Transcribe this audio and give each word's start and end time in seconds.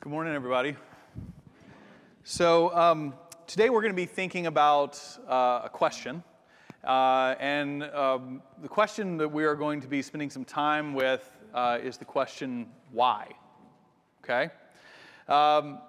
Good 0.00 0.10
morning, 0.10 0.32
everybody. 0.32 0.76
So, 2.22 2.72
um, 2.72 3.14
today 3.48 3.68
we're 3.68 3.80
going 3.80 3.92
to 3.92 3.96
be 3.96 4.06
thinking 4.06 4.46
about 4.46 4.96
uh, 5.26 5.62
a 5.64 5.68
question. 5.68 6.22
Uh, 6.84 7.34
and 7.40 7.82
um, 7.82 8.40
the 8.62 8.68
question 8.68 9.16
that 9.16 9.28
we 9.28 9.44
are 9.44 9.56
going 9.56 9.80
to 9.80 9.88
be 9.88 10.00
spending 10.00 10.30
some 10.30 10.44
time 10.44 10.94
with 10.94 11.28
uh, 11.52 11.80
is 11.82 11.96
the 11.96 12.04
question, 12.04 12.68
why? 12.92 13.26
Okay? 14.22 14.50
Um, 15.26 15.80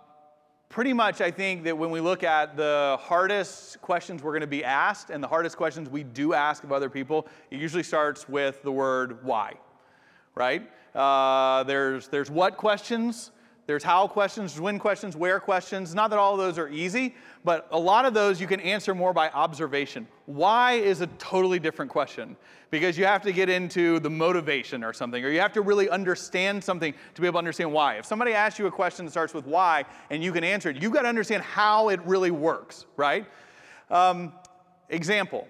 pretty 0.70 0.92
much, 0.92 1.22
I 1.22 1.30
think 1.30 1.64
that 1.66 1.78
when 1.78 1.92
we 1.92 2.00
look 2.02 2.24
at 2.24 2.58
the 2.58 2.98
hardest 3.00 3.80
questions 3.80 4.24
we're 4.24 4.32
going 4.32 4.42
to 4.42 4.48
be 4.48 4.64
asked 4.64 5.12
and 5.12 5.24
the 5.24 5.28
hardest 5.28 5.56
questions 5.56 5.88
we 5.88 6.02
do 6.02 6.34
ask 6.34 6.64
of 6.64 6.72
other 6.72 6.90
people, 6.90 7.28
it 7.52 7.60
usually 7.60 7.84
starts 7.84 8.28
with 8.28 8.64
the 8.64 8.72
word 8.72 9.24
why, 9.24 9.54
right? 10.34 10.68
Uh, 10.96 11.62
there's, 11.66 12.08
there's 12.08 12.32
what 12.32 12.58
questions, 12.58 13.30
there's 13.70 13.84
how 13.84 14.08
questions, 14.08 14.60
when 14.60 14.80
questions, 14.80 15.16
where 15.16 15.40
questions. 15.40 15.94
Not 15.94 16.10
that 16.10 16.18
all 16.18 16.34
of 16.34 16.40
those 16.40 16.58
are 16.58 16.70
easy, 16.70 17.14
but 17.44 17.68
a 17.70 17.78
lot 17.78 18.04
of 18.04 18.16
those 18.16 18.42
you 18.42 18.48
can 18.48 18.60
answer 18.62 18.96
more 18.96 19.14
by 19.14 19.30
observation. 19.30 20.08
Why 20.26 20.74
is 20.74 21.02
a 21.02 21.08
totally 21.20 21.60
different 21.60 21.92
question 21.92 22.36
because 22.72 22.98
you 22.98 23.06
have 23.06 23.22
to 23.22 23.32
get 23.32 23.48
into 23.48 24.00
the 24.00 24.10
motivation 24.10 24.84
or 24.84 24.92
something, 24.92 25.24
or 25.24 25.30
you 25.30 25.40
have 25.40 25.54
to 25.54 25.62
really 25.62 25.88
understand 25.88 26.64
something 26.64 26.96
to 27.14 27.22
be 27.22 27.28
able 27.28 27.34
to 27.34 27.38
understand 27.38 27.72
why. 27.72 28.00
If 28.00 28.08
somebody 28.08 28.34
asks 28.34 28.58
you 28.58 28.66
a 28.66 28.72
question 28.72 29.06
that 29.06 29.12
starts 29.12 29.36
with 29.36 29.46
why 29.46 29.86
and 30.10 30.24
you 30.24 30.32
can 30.32 30.44
answer 30.44 30.72
it, 30.72 30.82
you've 30.82 30.92
got 30.92 31.04
to 31.04 31.08
understand 31.08 31.44
how 31.44 31.90
it 31.90 32.00
really 32.06 32.32
works, 32.32 32.88
right? 32.98 33.28
Um, 33.92 34.34
example 34.90 35.48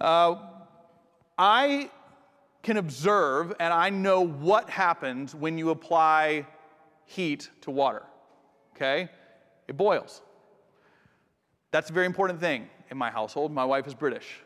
uh, 0.00 0.36
I 1.36 1.90
can 2.62 2.78
observe 2.78 3.52
and 3.60 3.74
I 3.74 3.90
know 3.90 4.22
what 4.22 4.70
happens 4.70 5.34
when 5.34 5.58
you 5.58 5.68
apply 5.68 6.46
heat 7.10 7.50
to 7.62 7.70
water. 7.70 8.02
Okay? 8.76 9.08
It 9.66 9.76
boils. 9.76 10.22
That's 11.72 11.90
a 11.90 11.92
very 11.92 12.06
important 12.06 12.40
thing 12.40 12.68
in 12.90 12.96
my 12.96 13.10
household. 13.10 13.52
My 13.52 13.64
wife 13.64 13.86
is 13.86 13.94
British. 13.94 14.40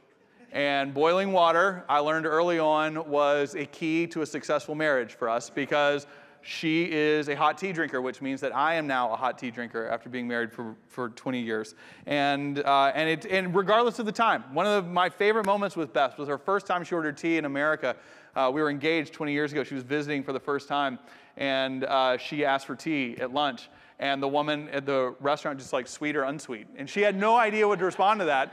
And 0.51 0.95
boiling 0.95 1.33
water, 1.33 1.85
I 1.89 1.99
learned 1.99 2.27
early 2.27 2.59
on, 2.59 3.09
was 3.09 3.55
a 3.55 3.67
key 3.67 4.07
to 4.09 4.23
a 4.23 4.27
successful 4.27 4.75
marriage 4.75 5.15
for 5.15 5.29
us 5.29 5.51
because 5.51 6.07
she 6.43 6.91
is 6.91 7.29
a 7.29 7.35
hot 7.35 7.59
tea 7.59 7.73
drinker, 7.73 8.01
which 8.01 8.23
means 8.23 8.41
that 8.43 8.55
I 8.55 8.75
am 8.75 8.87
now 8.87 9.13
a 9.13 9.17
hot 9.17 9.39
tea 9.39 9.51
drinker 9.51 9.89
after 9.89 10.09
being 10.09 10.29
married 10.29 10.53
for, 10.53 10.77
for 10.89 11.09
20 11.11 11.41
years. 11.41 11.75
And, 12.07 12.61
uh, 12.61 12.93
and, 12.95 13.09
it, 13.09 13.27
and 13.27 13.55
regardless 13.55 13.99
of 13.99 14.07
the 14.07 14.13
time, 14.13 14.45
one 14.53 14.67
of 14.67 14.85
the, 14.85 14.91
my 14.91 15.09
favorite 15.09 15.47
moments 15.47 15.75
with 15.75 15.93
Beth 15.93 16.19
was 16.19 16.29
her 16.29 16.39
first 16.39 16.67
time 16.67 16.85
she 16.85 16.95
ordered 16.95 17.17
tea 17.17 17.39
in 17.39 17.47
America. 17.47 17.97
Uh, 18.37 18.51
we 18.53 18.61
were 18.61 18.71
engaged 18.71 19.13
20 19.13 19.33
years 19.33 19.53
ago. 19.53 19.65
She 19.65 19.75
was 19.75 19.85
visiting 19.85 20.23
for 20.23 20.33
the 20.33 20.41
first 20.41 20.69
time 20.69 20.99
and 21.37 21.85
uh, 21.85 22.17
she 22.17 22.45
asked 22.45 22.67
for 22.67 22.77
tea 22.77 23.17
at 23.19 23.33
lunch. 23.33 23.69
And 23.99 24.23
the 24.23 24.29
woman 24.29 24.69
at 24.71 24.87
the 24.87 25.15
restaurant 25.21 25.59
just 25.59 25.73
like, 25.73 25.87
sweet 25.87 26.17
or 26.17 26.25
unsweet? 26.25 26.67
And 26.77 26.91
she 26.91 27.01
had 27.01 27.17
no 27.17 27.37
idea 27.37 27.67
what 27.67 27.79
to 27.79 27.85
respond 27.85 28.21
to 28.21 28.27
that. 28.27 28.53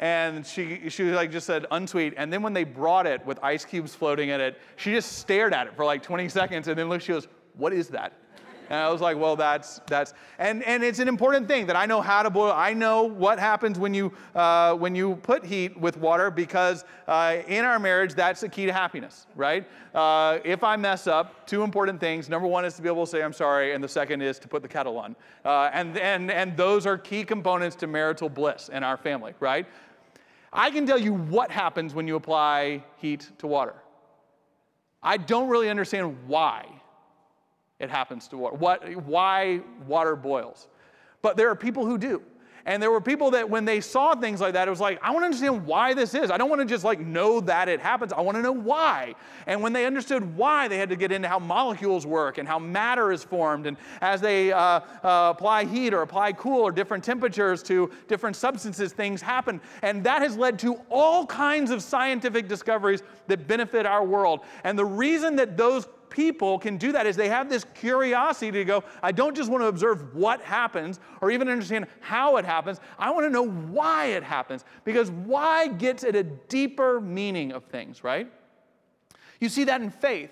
And 0.00 0.44
she, 0.44 0.88
she 0.88 1.04
like 1.04 1.30
just 1.30 1.46
said 1.46 1.66
unsweet. 1.70 2.14
And 2.16 2.32
then 2.32 2.42
when 2.42 2.54
they 2.54 2.64
brought 2.64 3.06
it 3.06 3.24
with 3.26 3.38
ice 3.42 3.64
cubes 3.64 3.94
floating 3.94 4.30
in 4.30 4.40
it, 4.40 4.58
she 4.76 4.92
just 4.92 5.18
stared 5.18 5.52
at 5.52 5.66
it 5.66 5.76
for 5.76 5.84
like 5.84 6.02
20 6.02 6.28
seconds 6.28 6.68
and 6.68 6.78
then 6.78 6.88
looked, 6.88 7.04
she 7.04 7.12
goes, 7.12 7.28
what 7.56 7.72
is 7.72 7.88
that? 7.88 8.14
And 8.70 8.78
I 8.78 8.90
was 8.90 9.00
like, 9.00 9.16
well, 9.16 9.36
that's, 9.36 9.80
that's, 9.86 10.14
and, 10.38 10.62
and 10.64 10.82
it's 10.82 10.98
an 10.98 11.08
important 11.08 11.48
thing 11.48 11.66
that 11.66 11.76
I 11.76 11.86
know 11.86 12.00
how 12.00 12.22
to 12.22 12.30
boil. 12.30 12.52
I 12.52 12.72
know 12.72 13.04
what 13.04 13.38
happens 13.38 13.78
when 13.78 13.94
you, 13.94 14.12
uh, 14.34 14.74
when 14.74 14.94
you 14.94 15.16
put 15.16 15.44
heat 15.44 15.78
with 15.78 15.96
water 15.96 16.30
because 16.30 16.84
uh, 17.06 17.38
in 17.46 17.64
our 17.64 17.78
marriage, 17.78 18.14
that's 18.14 18.40
the 18.40 18.48
key 18.48 18.66
to 18.66 18.72
happiness, 18.72 19.26
right? 19.36 19.66
Uh, 19.94 20.38
if 20.44 20.64
I 20.64 20.76
mess 20.76 21.06
up, 21.06 21.46
two 21.46 21.62
important 21.62 22.00
things. 22.00 22.28
Number 22.28 22.48
one 22.48 22.64
is 22.64 22.74
to 22.74 22.82
be 22.82 22.88
able 22.88 23.04
to 23.04 23.10
say, 23.10 23.22
I'm 23.22 23.32
sorry. 23.32 23.74
And 23.74 23.84
the 23.84 23.88
second 23.88 24.22
is 24.22 24.38
to 24.40 24.48
put 24.48 24.62
the 24.62 24.68
kettle 24.68 24.98
on. 24.98 25.14
Uh, 25.44 25.70
and, 25.72 25.96
and, 25.98 26.30
and 26.30 26.56
those 26.56 26.86
are 26.86 26.96
key 26.96 27.24
components 27.24 27.76
to 27.76 27.86
marital 27.86 28.28
bliss 28.28 28.70
in 28.70 28.82
our 28.82 28.96
family, 28.96 29.34
right? 29.40 29.66
I 30.52 30.70
can 30.70 30.86
tell 30.86 30.98
you 30.98 31.12
what 31.12 31.50
happens 31.50 31.94
when 31.94 32.06
you 32.06 32.16
apply 32.16 32.84
heat 32.96 33.28
to 33.38 33.46
water. 33.46 33.74
I 35.02 35.18
don't 35.18 35.48
really 35.48 35.68
understand 35.68 36.16
why 36.26 36.66
it 37.80 37.90
happens 37.90 38.28
to 38.28 38.38
water, 38.38 38.56
what, 38.56 38.96
why 39.04 39.60
water 39.86 40.16
boils. 40.16 40.68
But 41.22 41.36
there 41.36 41.50
are 41.50 41.56
people 41.56 41.84
who 41.86 41.98
do. 41.98 42.22
And 42.66 42.82
there 42.82 42.90
were 42.90 43.00
people 43.00 43.32
that 43.32 43.50
when 43.50 43.66
they 43.66 43.80
saw 43.80 44.14
things 44.14 44.40
like 44.40 44.54
that, 44.54 44.68
it 44.68 44.70
was 44.70 44.80
like, 44.80 44.98
I 45.02 45.10
want 45.10 45.22
to 45.22 45.26
understand 45.26 45.66
why 45.66 45.92
this 45.92 46.14
is. 46.14 46.30
I 46.30 46.38
don't 46.38 46.48
want 46.48 46.62
to 46.62 46.66
just 46.66 46.82
like 46.82 46.98
know 46.98 47.40
that 47.40 47.68
it 47.68 47.78
happens. 47.78 48.12
I 48.12 48.22
want 48.22 48.36
to 48.36 48.42
know 48.42 48.52
why. 48.52 49.14
And 49.46 49.60
when 49.60 49.74
they 49.74 49.84
understood 49.84 50.36
why, 50.36 50.66
they 50.68 50.78
had 50.78 50.88
to 50.88 50.96
get 50.96 51.12
into 51.12 51.28
how 51.28 51.38
molecules 51.38 52.06
work 52.06 52.38
and 52.38 52.48
how 52.48 52.58
matter 52.58 53.12
is 53.12 53.22
formed. 53.22 53.66
And 53.66 53.76
as 54.00 54.22
they 54.22 54.50
uh, 54.50 54.58
uh, 54.58 54.80
apply 55.36 55.64
heat 55.66 55.92
or 55.92 56.00
apply 56.00 56.32
cool 56.32 56.62
or 56.62 56.72
different 56.72 57.04
temperatures 57.04 57.62
to 57.64 57.90
different 58.08 58.34
substances, 58.34 58.94
things 58.94 59.20
happen. 59.20 59.60
And 59.82 60.02
that 60.04 60.22
has 60.22 60.34
led 60.38 60.58
to 60.60 60.80
all 60.88 61.26
kinds 61.26 61.70
of 61.70 61.82
scientific 61.82 62.48
discoveries 62.48 63.02
that 63.26 63.46
benefit 63.46 63.84
our 63.84 64.04
world. 64.04 64.40
And 64.64 64.78
the 64.78 64.86
reason 64.86 65.36
that 65.36 65.58
those 65.58 65.86
people 66.14 66.60
can 66.60 66.76
do 66.76 66.92
that 66.92 67.06
is 67.06 67.16
they 67.16 67.28
have 67.28 67.48
this 67.48 67.66
curiosity 67.74 68.52
to 68.52 68.64
go, 68.64 68.84
I 69.02 69.10
don't 69.10 69.34
just 69.34 69.50
want 69.50 69.64
to 69.64 69.66
observe 69.66 70.14
what 70.14 70.40
happens 70.40 71.00
or 71.20 71.32
even 71.32 71.48
understand 71.48 71.88
how 71.98 72.36
it 72.36 72.44
happens. 72.44 72.78
I 73.00 73.10
want 73.10 73.26
to 73.26 73.30
know 73.30 73.48
why 73.48 74.06
it 74.06 74.22
happens 74.22 74.64
because 74.84 75.10
why 75.10 75.66
gets 75.66 76.04
at 76.04 76.14
a 76.14 76.22
deeper 76.22 77.00
meaning 77.00 77.50
of 77.50 77.64
things, 77.64 78.04
right? 78.04 78.30
You 79.40 79.48
see 79.48 79.64
that 79.64 79.80
in 79.82 79.90
faith. 79.90 80.30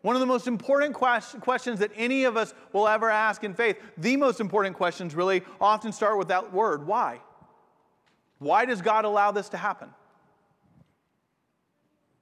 One 0.00 0.16
of 0.16 0.20
the 0.20 0.26
most 0.26 0.46
important 0.46 0.94
quest- 0.94 1.38
questions 1.40 1.78
that 1.80 1.90
any 1.94 2.24
of 2.24 2.38
us 2.38 2.54
will 2.72 2.88
ever 2.88 3.10
ask 3.10 3.44
in 3.44 3.52
faith, 3.52 3.76
the 3.98 4.16
most 4.16 4.40
important 4.40 4.76
questions 4.76 5.14
really 5.14 5.42
often 5.60 5.92
start 5.92 6.16
with 6.16 6.28
that 6.28 6.54
word 6.54 6.86
why? 6.86 7.20
Why 8.38 8.64
does 8.64 8.80
God 8.80 9.04
allow 9.04 9.30
this 9.30 9.50
to 9.50 9.58
happen? 9.58 9.90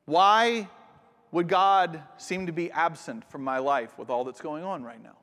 Why 0.07 0.69
would 1.33 1.49
God 1.49 2.03
seem 2.17 2.47
to 2.47 2.53
be 2.53 2.71
absent 2.71 3.29
from 3.31 3.43
my 3.43 3.59
life 3.59 3.99
with 3.99 4.11
all 4.11 4.25
that's 4.25 4.41
going 4.41 4.65
on 4.65 4.83
right 4.83 5.03
now? 5.03 5.17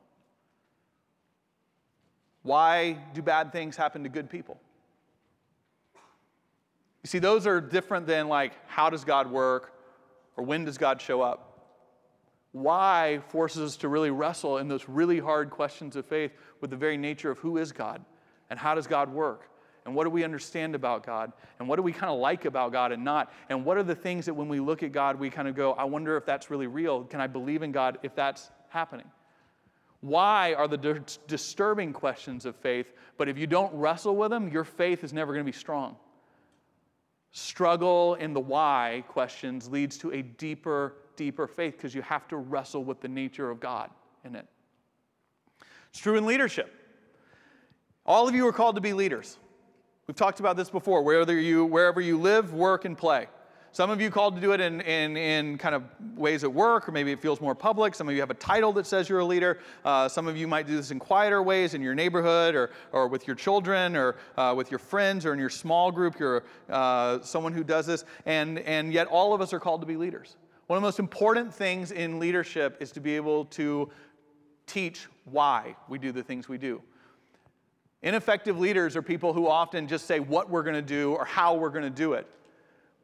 Why 2.42 2.98
do 3.14 3.22
bad 3.22 3.52
things 3.52 3.76
happen 3.76 4.02
to 4.02 4.08
good 4.08 4.28
people? 4.28 4.60
You 7.02 7.08
see, 7.08 7.18
those 7.18 7.46
are 7.46 7.60
different 7.60 8.06
than 8.06 8.28
like, 8.28 8.52
how 8.66 8.90
does 8.90 9.04
God 9.04 9.30
work 9.30 9.72
or 10.36 10.44
when 10.44 10.64
does 10.64 10.78
God 10.78 11.00
show 11.00 11.22
up? 11.22 11.50
Why 12.52 13.20
forces 13.28 13.62
us 13.62 13.76
to 13.78 13.88
really 13.88 14.10
wrestle 14.10 14.58
in 14.58 14.68
those 14.68 14.88
really 14.88 15.18
hard 15.18 15.50
questions 15.50 15.96
of 15.96 16.06
faith 16.06 16.32
with 16.60 16.70
the 16.70 16.76
very 16.76 16.96
nature 16.96 17.30
of 17.30 17.38
who 17.38 17.56
is 17.56 17.72
God 17.72 18.04
and 18.50 18.58
how 18.58 18.74
does 18.74 18.86
God 18.86 19.12
work 19.12 19.48
and 19.86 19.94
what 19.94 20.04
do 20.04 20.10
we 20.10 20.24
understand 20.24 20.74
about 20.74 21.04
God? 21.04 21.32
And 21.58 21.68
what 21.68 21.76
do 21.76 21.82
we 21.82 21.92
kind 21.92 22.10
of 22.10 22.18
like 22.18 22.46
about 22.46 22.72
God 22.72 22.90
and 22.90 23.04
not? 23.04 23.32
And 23.50 23.64
what 23.64 23.76
are 23.76 23.82
the 23.82 23.94
things 23.94 24.24
that 24.26 24.34
when 24.34 24.48
we 24.48 24.58
look 24.58 24.82
at 24.82 24.92
God, 24.92 25.18
we 25.18 25.28
kind 25.28 25.46
of 25.46 25.54
go, 25.54 25.72
I 25.72 25.84
wonder 25.84 26.16
if 26.16 26.24
that's 26.24 26.50
really 26.50 26.66
real? 26.66 27.04
Can 27.04 27.20
I 27.20 27.26
believe 27.26 27.62
in 27.62 27.70
God 27.70 27.98
if 28.02 28.14
that's 28.14 28.50
happening? 28.68 29.06
Why 30.00 30.54
are 30.54 30.68
the 30.68 30.76
di- 30.76 31.00
disturbing 31.26 31.92
questions 31.92 32.46
of 32.46 32.56
faith, 32.56 32.92
but 33.18 33.28
if 33.28 33.38
you 33.38 33.46
don't 33.46 33.74
wrestle 33.74 34.16
with 34.16 34.30
them, 34.30 34.48
your 34.48 34.64
faith 34.64 35.04
is 35.04 35.12
never 35.12 35.32
going 35.32 35.44
to 35.44 35.50
be 35.50 35.56
strong. 35.56 35.96
Struggle 37.32 38.14
in 38.14 38.32
the 38.32 38.40
why 38.40 39.04
questions 39.08 39.68
leads 39.68 39.98
to 39.98 40.12
a 40.12 40.22
deeper, 40.22 40.94
deeper 41.16 41.46
faith 41.46 41.76
because 41.76 41.94
you 41.94 42.02
have 42.02 42.28
to 42.28 42.36
wrestle 42.36 42.84
with 42.84 43.00
the 43.00 43.08
nature 43.08 43.50
of 43.50 43.60
God 43.60 43.90
in 44.24 44.36
it. 44.36 44.46
It's 45.90 45.98
true 45.98 46.16
in 46.16 46.26
leadership. 46.26 46.72
All 48.06 48.28
of 48.28 48.34
you 48.34 48.46
are 48.46 48.52
called 48.52 48.74
to 48.74 48.80
be 48.80 48.92
leaders. 48.92 49.38
We've 50.06 50.16
talked 50.16 50.38
about 50.38 50.56
this 50.56 50.68
before, 50.68 51.02
whether 51.02 51.38
you, 51.38 51.64
wherever 51.64 52.00
you 52.00 52.18
live, 52.18 52.52
work, 52.52 52.84
and 52.84 52.96
play. 52.96 53.26
Some 53.72 53.90
of 53.90 54.00
you 54.00 54.10
called 54.10 54.36
to 54.36 54.40
do 54.40 54.52
it 54.52 54.60
in, 54.60 54.82
in, 54.82 55.16
in 55.16 55.58
kind 55.58 55.74
of 55.74 55.82
ways 56.14 56.44
at 56.44 56.52
work, 56.52 56.88
or 56.88 56.92
maybe 56.92 57.10
it 57.10 57.20
feels 57.20 57.40
more 57.40 57.54
public. 57.54 57.94
Some 57.94 58.08
of 58.08 58.14
you 58.14 58.20
have 58.20 58.30
a 58.30 58.34
title 58.34 58.70
that 58.74 58.86
says 58.86 59.08
you're 59.08 59.20
a 59.20 59.24
leader. 59.24 59.58
Uh, 59.84 60.08
some 60.08 60.28
of 60.28 60.36
you 60.36 60.46
might 60.46 60.66
do 60.66 60.76
this 60.76 60.90
in 60.90 60.98
quieter 60.98 61.42
ways 61.42 61.72
in 61.72 61.80
your 61.80 61.94
neighborhood, 61.94 62.54
or, 62.54 62.70
or 62.92 63.08
with 63.08 63.26
your 63.26 63.34
children, 63.34 63.96
or 63.96 64.16
uh, 64.36 64.54
with 64.54 64.70
your 64.70 64.78
friends, 64.78 65.24
or 65.24 65.32
in 65.32 65.40
your 65.40 65.50
small 65.50 65.90
group. 65.90 66.18
You're 66.20 66.44
uh, 66.68 67.20
someone 67.22 67.52
who 67.54 67.64
does 67.64 67.86
this. 67.86 68.04
And, 68.26 68.58
and 68.60 68.92
yet, 68.92 69.06
all 69.08 69.32
of 69.32 69.40
us 69.40 69.52
are 69.52 69.58
called 69.58 69.80
to 69.80 69.86
be 69.86 69.96
leaders. 69.96 70.36
One 70.66 70.76
of 70.76 70.82
the 70.82 70.86
most 70.86 70.98
important 70.98 71.52
things 71.52 71.92
in 71.92 72.20
leadership 72.20 72.76
is 72.78 72.92
to 72.92 73.00
be 73.00 73.16
able 73.16 73.46
to 73.46 73.90
teach 74.66 75.08
why 75.24 75.74
we 75.88 75.98
do 75.98 76.12
the 76.12 76.22
things 76.22 76.48
we 76.48 76.58
do. 76.58 76.80
Ineffective 78.04 78.58
leaders 78.58 78.96
are 78.96 79.02
people 79.02 79.32
who 79.32 79.48
often 79.48 79.88
just 79.88 80.06
say 80.06 80.20
what 80.20 80.50
we're 80.50 80.62
going 80.62 80.74
to 80.74 80.82
do 80.82 81.14
or 81.14 81.24
how 81.24 81.54
we're 81.54 81.70
going 81.70 81.84
to 81.84 81.90
do 81.90 82.12
it. 82.12 82.26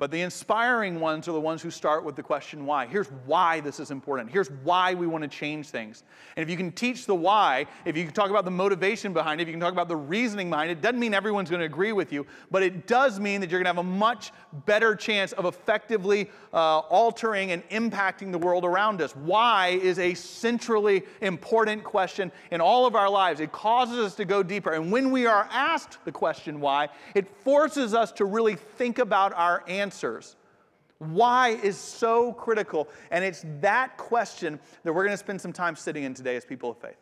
But 0.01 0.11
the 0.11 0.23
inspiring 0.23 0.99
ones 0.99 1.29
are 1.29 1.33
the 1.33 1.41
ones 1.41 1.61
who 1.61 1.71
start 1.71 2.07
with 2.07 2.17
the 2.17 2.23
question 2.23 2.65
why. 2.65 2.87
Here's 2.87 3.09
why 3.27 3.61
this 3.61 3.79
is 3.79 3.91
important. 3.91 4.31
Here's 4.31 4.51
why 4.65 4.95
we 4.95 5.07
want 5.07 5.23
to 5.25 5.29
change 5.29 5.69
things. 5.69 6.05
And 6.37 6.43
if 6.43 6.49
you 6.49 6.57
can 6.57 6.73
teach 6.73 7.05
the 7.05 7.15
why, 7.15 7.67
if 7.85 7.99
you 7.99 8.05
can 8.05 8.15
talk 8.15 8.31
about 8.31 8.47
the 8.47 8.51
motivation 8.51 9.13
behind 9.13 9.41
it, 9.41 9.43
if 9.43 9.49
you 9.49 9.53
can 9.53 9.61
talk 9.61 9.75
about 9.75 9.89
the 9.89 9.97
reasoning 9.97 10.49
behind 10.49 10.71
it, 10.71 10.79
it 10.79 10.81
doesn't 10.81 10.99
mean 10.99 11.13
everyone's 11.13 11.51
going 11.51 11.61
to 11.61 11.67
agree 11.67 11.93
with 11.93 12.15
you, 12.15 12.27
but 12.51 12.63
it 12.63 12.87
does 12.87 13.21
mean 13.21 13.43
that 13.43 13.51
you're 13.51 13.63
going 13.63 13.75
to 13.75 13.79
have 13.79 13.87
a 13.87 13.99
much 13.99 14.33
better 14.65 14.97
chance 14.97 15.33
of 15.33 15.45
effectively 15.45 16.31
uh, 16.55 16.79
altering 16.79 17.51
and 17.51 17.63
impacting 17.69 18.33
the 18.33 18.39
world 18.39 18.65
around 18.65 19.03
us. 19.03 19.15
Why 19.15 19.79
is 19.83 19.99
a 19.99 20.15
centrally 20.15 21.03
important 21.21 21.85
question 21.85 22.33
in 22.51 22.63
all 22.63 22.87
of 22.87 22.97
our 22.97 23.11
lives. 23.11 23.41
It 23.41 23.53
causes 23.53 23.99
us 23.99 24.15
to 24.15 24.25
go 24.25 24.43
deeper. 24.43 24.73
And 24.73 24.91
when 24.91 25.11
we 25.11 25.27
are 25.27 25.47
asked 25.53 25.99
the 26.07 26.13
question 26.13 26.59
why, 26.59 26.89
it 27.15 27.29
forces 27.45 27.93
us 27.93 28.13
to 28.13 28.25
really 28.25 28.55
think 28.57 28.99
about 28.99 29.35
our 29.35 29.63
answer 29.69 29.90
answers. 29.91 30.37
Why 30.99 31.49
is 31.49 31.77
so 31.77 32.33
critical. 32.33 32.89
And 33.11 33.25
it's 33.25 33.45
that 33.61 33.97
question 33.97 34.61
that 34.85 34.93
we're 34.93 35.03
going 35.03 35.15
to 35.15 35.17
spend 35.17 35.41
some 35.41 35.53
time 35.53 35.75
sitting 35.75 36.05
in 36.05 36.15
today 36.15 36.37
as 36.37 36.45
people 36.45 36.71
of 36.71 36.79
faith. 36.79 36.97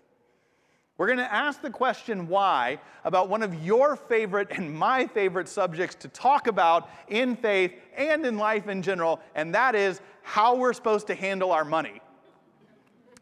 We're 0.96 1.06
going 1.06 1.18
to 1.18 1.32
ask 1.32 1.60
the 1.60 1.70
question 1.70 2.26
why 2.28 2.78
about 3.04 3.28
one 3.28 3.42
of 3.42 3.54
your 3.62 3.94
favorite 3.94 4.48
and 4.52 4.72
my 4.72 5.06
favorite 5.06 5.48
subjects 5.48 5.96
to 5.96 6.08
talk 6.08 6.46
about 6.46 6.88
in 7.08 7.36
faith 7.36 7.72
and 7.96 8.24
in 8.24 8.38
life 8.38 8.68
in 8.68 8.82
general, 8.82 9.20
and 9.34 9.54
that 9.54 9.74
is 9.74 10.00
how 10.22 10.56
we're 10.56 10.72
supposed 10.72 11.06
to 11.08 11.14
handle 11.14 11.52
our 11.52 11.64
money 11.64 12.00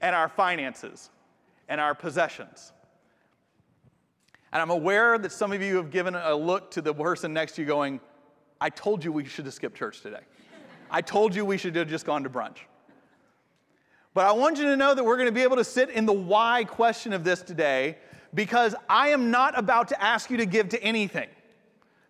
and 0.00 0.14
our 0.14 0.28
finances 0.28 1.10
and 1.68 1.80
our 1.80 1.94
possessions. 1.94 2.72
And 4.52 4.62
I'm 4.62 4.70
aware 4.70 5.18
that 5.18 5.32
some 5.32 5.52
of 5.52 5.60
you 5.60 5.76
have 5.76 5.90
given 5.90 6.14
a 6.14 6.34
look 6.34 6.70
to 6.72 6.80
the 6.80 6.94
person 6.94 7.34
next 7.34 7.56
to 7.56 7.62
you 7.62 7.66
going, 7.66 8.00
I 8.60 8.70
told 8.70 9.04
you 9.04 9.12
we 9.12 9.24
should 9.24 9.44
have 9.44 9.54
skipped 9.54 9.76
church 9.76 10.00
today. 10.00 10.20
I 10.90 11.02
told 11.02 11.34
you 11.34 11.44
we 11.44 11.58
should 11.58 11.76
have 11.76 11.88
just 11.88 12.06
gone 12.06 12.22
to 12.22 12.30
brunch. 12.30 12.58
But 14.14 14.26
I 14.26 14.32
want 14.32 14.56
you 14.56 14.64
to 14.64 14.76
know 14.76 14.94
that 14.94 15.04
we're 15.04 15.16
going 15.16 15.26
to 15.28 15.32
be 15.32 15.42
able 15.42 15.56
to 15.56 15.64
sit 15.64 15.90
in 15.90 16.06
the 16.06 16.12
why 16.12 16.64
question 16.64 17.12
of 17.12 17.22
this 17.22 17.42
today 17.42 17.98
because 18.32 18.74
I 18.88 19.08
am 19.08 19.30
not 19.30 19.58
about 19.58 19.88
to 19.88 20.02
ask 20.02 20.30
you 20.30 20.38
to 20.38 20.46
give 20.46 20.70
to 20.70 20.82
anything. 20.82 21.28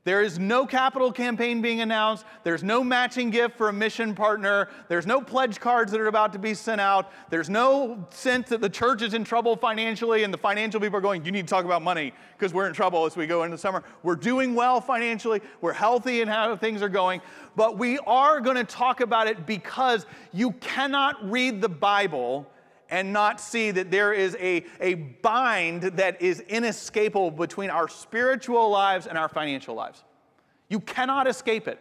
There 0.06 0.22
is 0.22 0.38
no 0.38 0.66
capital 0.66 1.10
campaign 1.10 1.60
being 1.60 1.80
announced. 1.80 2.26
There's 2.44 2.62
no 2.62 2.84
matching 2.84 3.30
gift 3.30 3.58
for 3.58 3.70
a 3.70 3.72
mission 3.72 4.14
partner. 4.14 4.68
There's 4.86 5.04
no 5.04 5.20
pledge 5.20 5.58
cards 5.58 5.90
that 5.90 6.00
are 6.00 6.06
about 6.06 6.32
to 6.34 6.38
be 6.38 6.54
sent 6.54 6.80
out. 6.80 7.10
There's 7.28 7.50
no 7.50 8.06
sense 8.10 8.48
that 8.50 8.60
the 8.60 8.70
church 8.70 9.02
is 9.02 9.14
in 9.14 9.24
trouble 9.24 9.56
financially 9.56 10.22
and 10.22 10.32
the 10.32 10.38
financial 10.38 10.78
people 10.78 10.96
are 10.96 11.00
going, 11.00 11.24
you 11.24 11.32
need 11.32 11.48
to 11.48 11.50
talk 11.50 11.64
about 11.64 11.82
money 11.82 12.12
because 12.38 12.54
we're 12.54 12.68
in 12.68 12.72
trouble 12.72 13.04
as 13.04 13.16
we 13.16 13.26
go 13.26 13.42
into 13.42 13.58
summer. 13.58 13.82
We're 14.04 14.14
doing 14.14 14.54
well 14.54 14.80
financially. 14.80 15.40
We're 15.60 15.72
healthy 15.72 16.20
in 16.20 16.28
how 16.28 16.54
things 16.54 16.82
are 16.82 16.88
going. 16.88 17.20
But 17.56 17.76
we 17.76 17.98
are 18.06 18.40
going 18.40 18.58
to 18.58 18.64
talk 18.64 19.00
about 19.00 19.26
it 19.26 19.44
because 19.44 20.06
you 20.32 20.52
cannot 20.52 21.28
read 21.28 21.60
the 21.60 21.68
Bible 21.68 22.48
and 22.90 23.12
not 23.12 23.40
see 23.40 23.70
that 23.70 23.90
there 23.90 24.12
is 24.12 24.36
a, 24.40 24.64
a 24.80 24.94
bind 24.94 25.82
that 25.82 26.22
is 26.22 26.40
inescapable 26.40 27.30
between 27.30 27.70
our 27.70 27.88
spiritual 27.88 28.70
lives 28.70 29.06
and 29.06 29.18
our 29.18 29.28
financial 29.28 29.74
lives. 29.74 30.04
You 30.68 30.80
cannot 30.80 31.26
escape 31.26 31.68
it. 31.68 31.80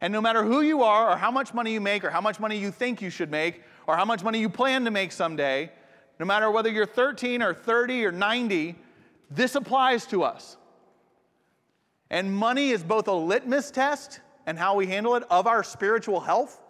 And 0.00 0.12
no 0.12 0.20
matter 0.20 0.42
who 0.42 0.62
you 0.62 0.82
are, 0.82 1.12
or 1.12 1.16
how 1.16 1.30
much 1.30 1.52
money 1.52 1.72
you 1.72 1.80
make, 1.80 2.04
or 2.04 2.10
how 2.10 2.20
much 2.20 2.40
money 2.40 2.56
you 2.56 2.70
think 2.70 3.02
you 3.02 3.10
should 3.10 3.30
make, 3.30 3.62
or 3.86 3.96
how 3.96 4.04
much 4.04 4.22
money 4.22 4.40
you 4.40 4.48
plan 4.48 4.84
to 4.84 4.90
make 4.90 5.12
someday, 5.12 5.70
no 6.18 6.26
matter 6.26 6.50
whether 6.50 6.70
you're 6.70 6.86
13 6.86 7.42
or 7.42 7.52
30 7.52 8.06
or 8.06 8.12
90, 8.12 8.76
this 9.30 9.54
applies 9.54 10.06
to 10.06 10.22
us. 10.22 10.56
And 12.08 12.34
money 12.34 12.70
is 12.70 12.82
both 12.82 13.08
a 13.08 13.12
litmus 13.12 13.70
test 13.70 14.20
and 14.46 14.58
how 14.58 14.74
we 14.74 14.86
handle 14.86 15.14
it 15.16 15.22
of 15.30 15.46
our 15.46 15.62
spiritual 15.62 16.20
health. 16.20 16.60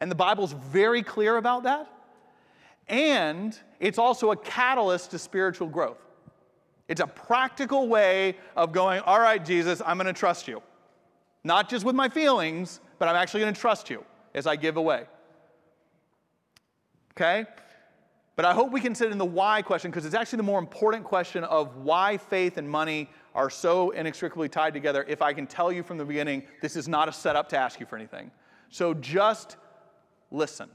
And 0.00 0.10
the 0.10 0.14
Bible's 0.14 0.52
very 0.52 1.02
clear 1.02 1.36
about 1.36 1.64
that 1.64 1.91
and 2.88 3.58
it's 3.80 3.98
also 3.98 4.30
a 4.30 4.36
catalyst 4.36 5.10
to 5.12 5.18
spiritual 5.18 5.68
growth. 5.68 5.98
It's 6.88 7.00
a 7.00 7.06
practical 7.06 7.88
way 7.88 8.36
of 8.56 8.72
going, 8.72 9.00
all 9.00 9.20
right, 9.20 9.42
Jesus, 9.44 9.80
I'm 9.84 9.96
going 9.96 10.06
to 10.06 10.12
trust 10.12 10.48
you. 10.48 10.62
Not 11.44 11.68
just 11.68 11.84
with 11.84 11.94
my 11.94 12.08
feelings, 12.08 12.80
but 12.98 13.08
I'm 13.08 13.16
actually 13.16 13.40
going 13.40 13.54
to 13.54 13.60
trust 13.60 13.90
you 13.90 14.04
as 14.34 14.46
I 14.46 14.56
give 14.56 14.76
away. 14.76 15.06
Okay? 17.12 17.46
But 18.36 18.44
I 18.44 18.54
hope 18.54 18.72
we 18.72 18.80
can 18.80 18.94
sit 18.94 19.12
in 19.12 19.18
the 19.18 19.24
why 19.24 19.62
question 19.62 19.90
because 19.90 20.06
it's 20.06 20.14
actually 20.14 20.38
the 20.38 20.44
more 20.44 20.58
important 20.58 21.04
question 21.04 21.44
of 21.44 21.76
why 21.76 22.16
faith 22.16 22.56
and 22.56 22.68
money 22.68 23.08
are 23.34 23.50
so 23.50 23.90
inextricably 23.90 24.48
tied 24.48 24.74
together. 24.74 25.04
If 25.08 25.22
I 25.22 25.32
can 25.32 25.46
tell 25.46 25.72
you 25.72 25.82
from 25.82 25.98
the 25.98 26.04
beginning, 26.04 26.42
this 26.60 26.76
is 26.76 26.88
not 26.88 27.08
a 27.08 27.12
setup 27.12 27.48
to 27.50 27.58
ask 27.58 27.80
you 27.80 27.86
for 27.86 27.96
anything. 27.96 28.30
So 28.70 28.94
just 28.94 29.56
listen 30.30 30.70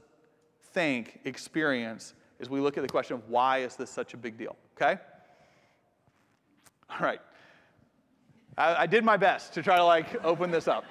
think, 0.72 1.20
experience 1.24 2.14
as 2.40 2.48
we 2.48 2.60
look 2.60 2.76
at 2.76 2.82
the 2.82 2.88
question 2.88 3.16
of 3.16 3.28
why 3.28 3.58
is 3.58 3.76
this 3.76 3.90
such 3.90 4.14
a 4.14 4.16
big 4.16 4.36
deal, 4.36 4.56
okay? 4.76 5.00
All 6.90 7.00
right. 7.00 7.20
I, 8.56 8.82
I 8.82 8.86
did 8.86 9.04
my 9.04 9.16
best 9.16 9.54
to 9.54 9.62
try 9.62 9.76
to 9.76 9.84
like 9.84 10.24
open 10.24 10.50
this 10.50 10.68
up. 10.68 10.84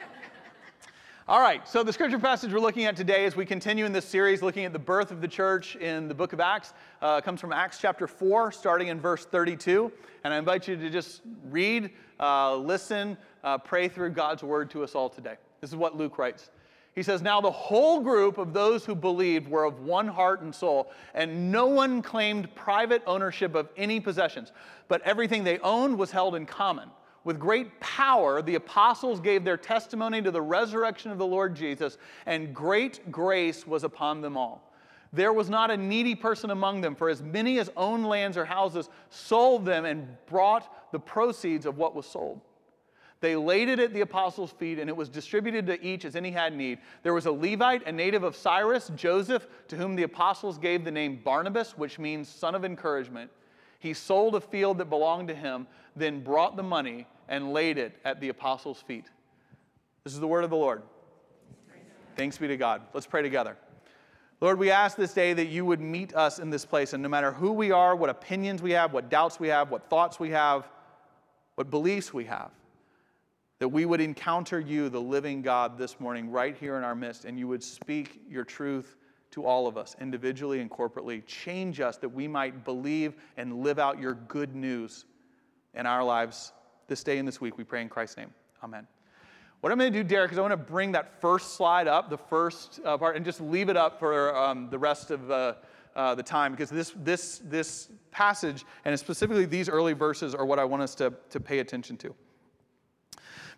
All 1.30 1.42
right, 1.42 1.68
so 1.68 1.84
the 1.84 1.92
scripture 1.92 2.20
passage 2.20 2.54
we're 2.54 2.60
looking 2.62 2.86
at 2.86 2.96
today 2.96 3.26
as 3.26 3.36
we 3.36 3.46
continue 3.46 3.84
in 3.84 3.92
this 3.92 4.06
series 4.06 4.42
looking 4.42 4.64
at 4.64 4.72
the 4.72 4.80
birth 4.80 5.12
of 5.12 5.20
the 5.20 5.28
church 5.28 5.76
in 5.76 6.08
the 6.08 6.14
book 6.14 6.32
of 6.32 6.40
Acts 6.40 6.72
uh, 7.02 7.20
comes 7.20 7.42
from 7.42 7.52
Acts 7.52 7.80
chapter 7.80 8.08
4, 8.08 8.50
starting 8.54 8.88
in 8.88 8.98
verse 8.98 9.26
32. 9.26 9.92
And 10.24 10.34
I 10.34 10.38
invite 10.38 10.70
you 10.70 10.78
to 10.78 10.90
just 10.90 11.24
read, 11.50 11.90
uh, 12.22 12.56
listen, 12.56 13.18
uh, 13.44 13.58
pray 13.58 13.90
through 13.90 14.12
God's 14.12 14.42
word 14.42 14.70
to 14.72 14.86
us 14.86 14.96
all 14.96 15.10
today. 15.10 15.36
This 15.60 15.70
is 15.70 15.76
what 15.76 15.98
Luke 15.98 16.18
writes. 16.18 16.50
He 16.98 17.04
says, 17.04 17.22
Now 17.22 17.42
the 17.42 17.52
whole 17.52 18.00
group 18.02 18.40
of 18.40 18.54
those 18.54 18.84
who 18.84 18.96
believed 18.96 19.48
were 19.48 19.66
of 19.66 19.82
one 19.82 20.08
heart 20.08 20.42
and 20.42 20.54
soul, 20.54 20.92
and 21.14 21.52
no 21.52 21.68
one 21.68 22.02
claimed 22.02 22.56
private 22.56 23.04
ownership 23.06 23.54
of 23.54 23.70
any 23.78 24.00
possessions, 24.00 24.52
but 24.88 25.04
everything 25.04 25.44
they 25.44 25.60
owned 25.60 25.96
was 25.96 26.10
held 26.10 26.34
in 26.34 26.48
common. 26.48 26.90
With 27.24 27.38
great 27.38 27.80
power, 27.80 28.42
the 28.42 28.56
apostles 28.56 29.20
gave 29.20 29.44
their 29.44 29.58
testimony 29.58 30.24
to 30.24 30.32
the 30.32 30.42
resurrection 30.42 31.12
of 31.12 31.20
the 31.20 31.26
Lord 31.28 31.56
Jesus, 31.56 32.00
and 32.26 32.52
great 32.52 33.12
grace 33.12 33.68
was 33.68 33.84
upon 33.84 34.22
them 34.22 34.36
all. 34.36 34.74
There 35.14 35.34
was 35.34 35.52
not 35.52 35.70
a 35.70 35.78
needy 35.78 36.16
person 36.16 36.50
among 36.50 36.82
them, 36.82 36.96
for 36.96 37.10
as 37.10 37.22
many 37.22 37.60
as 37.60 37.70
owned 37.78 38.08
lands 38.08 38.38
or 38.38 38.46
houses 38.46 38.90
sold 39.12 39.66
them 39.66 39.86
and 39.86 40.18
brought 40.26 40.92
the 40.92 41.00
proceeds 41.00 41.68
of 41.68 41.78
what 41.78 41.94
was 41.94 42.08
sold. 42.08 42.42
They 43.20 43.36
laid 43.36 43.68
it 43.68 43.80
at 43.80 43.94
the 43.94 44.02
apostles' 44.02 44.52
feet, 44.52 44.78
and 44.78 44.90
it 44.90 44.96
was 44.96 45.10
distributed 45.10 45.66
to 45.68 45.84
each 45.84 46.06
as 46.06 46.16
any 46.16 46.30
had 46.30 46.56
need. 46.56 46.78
There 47.02 47.14
was 47.14 47.26
a 47.26 47.32
Levite, 47.32 47.86
a 47.88 47.92
native 47.92 48.24
of 48.24 48.36
Cyprus, 48.36 48.92
Joseph, 48.96 49.48
to 49.70 49.76
whom 49.76 49.96
the 49.96 50.04
apostles 50.04 50.58
gave 50.58 50.86
the 50.86 50.92
name 50.92 51.20
Barnabas, 51.24 51.78
which 51.78 51.98
means 51.98 52.30
son 52.30 52.54
of 52.54 52.64
encouragement. 52.64 53.32
He 53.80 53.94
sold 53.94 54.36
a 54.36 54.42
field 54.42 54.78
that 54.78 54.86
belonged 54.86 55.30
to 55.30 55.36
him, 55.36 55.68
then 55.96 56.24
brought 56.24 56.58
the 56.58 56.64
money 56.64 57.08
and 57.28 57.54
laid 57.54 57.78
it 57.78 57.96
at 58.06 58.22
the 58.22 58.30
apostles' 58.30 58.82
feet. 58.82 59.06
This 60.04 60.14
is 60.14 60.20
the 60.20 60.28
word 60.28 60.44
of 60.44 60.50
the 60.50 60.56
Lord. 60.56 60.84
Thanks 62.16 62.38
be 62.38 62.48
to 62.48 62.58
God. 62.58 62.82
Let's 62.94 63.08
pray 63.08 63.22
together. 63.22 63.58
Lord, 64.40 64.60
we 64.60 64.70
ask 64.70 64.96
this 64.96 65.14
day 65.14 65.34
that 65.34 65.48
you 65.48 65.66
would 65.66 65.82
meet 65.82 66.16
us 66.16 66.38
in 66.38 66.52
this 66.52 66.66
place, 66.66 66.94
and 66.94 67.02
no 67.02 67.10
matter 67.10 67.32
who 67.32 67.52
we 67.52 67.72
are, 67.72 67.96
what 67.96 68.12
opinions 68.12 68.62
we 68.62 68.72
have, 68.72 68.94
what 68.94 69.10
doubts 69.10 69.40
we 69.40 69.48
have, 69.48 69.72
what 69.72 69.90
thoughts 69.90 70.20
we 70.20 70.30
have, 70.30 70.68
what 71.56 71.72
beliefs 71.72 72.14
we 72.14 72.26
have, 72.26 72.52
that 73.60 73.68
we 73.68 73.86
would 73.86 74.02
encounter 74.02 74.60
you, 74.60 74.90
the 74.90 75.02
living 75.02 75.42
God, 75.42 75.78
this 75.78 76.00
morning, 76.00 76.30
right 76.30 76.56
here 76.56 76.78
in 76.78 76.84
our 76.84 76.96
midst, 76.96 77.26
and 77.26 77.40
you 77.40 77.48
would 77.48 77.64
speak 77.64 78.22
your 78.30 78.44
truth 78.44 78.96
to 79.32 79.46
all 79.46 79.68
of 79.68 79.78
us, 79.78 79.96
individually 80.00 80.62
and 80.62 80.70
corporately. 80.70 81.26
Change 81.26 81.80
us 81.80 81.98
that 81.98 82.10
we 82.10 82.28
might 82.28 82.64
believe 82.64 83.16
and 83.36 83.62
live 83.62 83.80
out 83.80 84.00
your 84.00 84.14
good 84.14 84.56
news 84.56 85.06
in 85.74 85.86
our 85.86 86.04
lives 86.04 86.54
this 86.88 87.04
day 87.04 87.18
and 87.18 87.28
this 87.28 87.42
week. 87.42 87.58
We 87.58 87.64
pray 87.64 87.82
in 87.82 87.90
Christ's 87.90 88.18
name. 88.18 88.34
Amen. 88.64 88.88
What 89.62 89.72
I'm 89.72 89.80
going 89.80 89.92
to 89.92 90.04
do, 90.04 90.08
Derek, 90.08 90.32
is 90.32 90.38
I 90.38 90.42
want 90.42 90.52
to 90.52 90.58
bring 90.58 90.92
that 90.92 91.20
first 91.20 91.56
slide 91.56 91.88
up, 91.88 92.10
the 92.10 92.18
first 92.18 92.80
uh, 92.86 92.98
part, 92.98 93.16
and 93.16 93.26
just 93.26 93.42
leave 93.42 93.70
it 93.70 93.78
up 93.78 94.00
for 94.00 94.36
um, 94.36 94.70
the 94.70 94.78
rest 94.78 95.10
of 95.10 95.32
uh, 95.32 95.56
uh, 95.96 96.14
the 96.14 96.22
time 96.22 96.52
because 96.52 96.70
this, 96.70 96.94
this, 96.98 97.42
this 97.46 97.90
passage, 98.12 98.66
and 98.86 98.98
specifically 99.00 99.46
these 99.46 99.68
early 99.68 99.94
verses, 99.94 100.36
are 100.36 100.46
what 100.46 100.60
I 100.60 100.64
want 100.64 100.84
us 100.84 100.94
to, 100.96 101.12
to 101.32 101.40
pay 101.40 101.60
attention 101.60 101.98
to. 101.98 102.14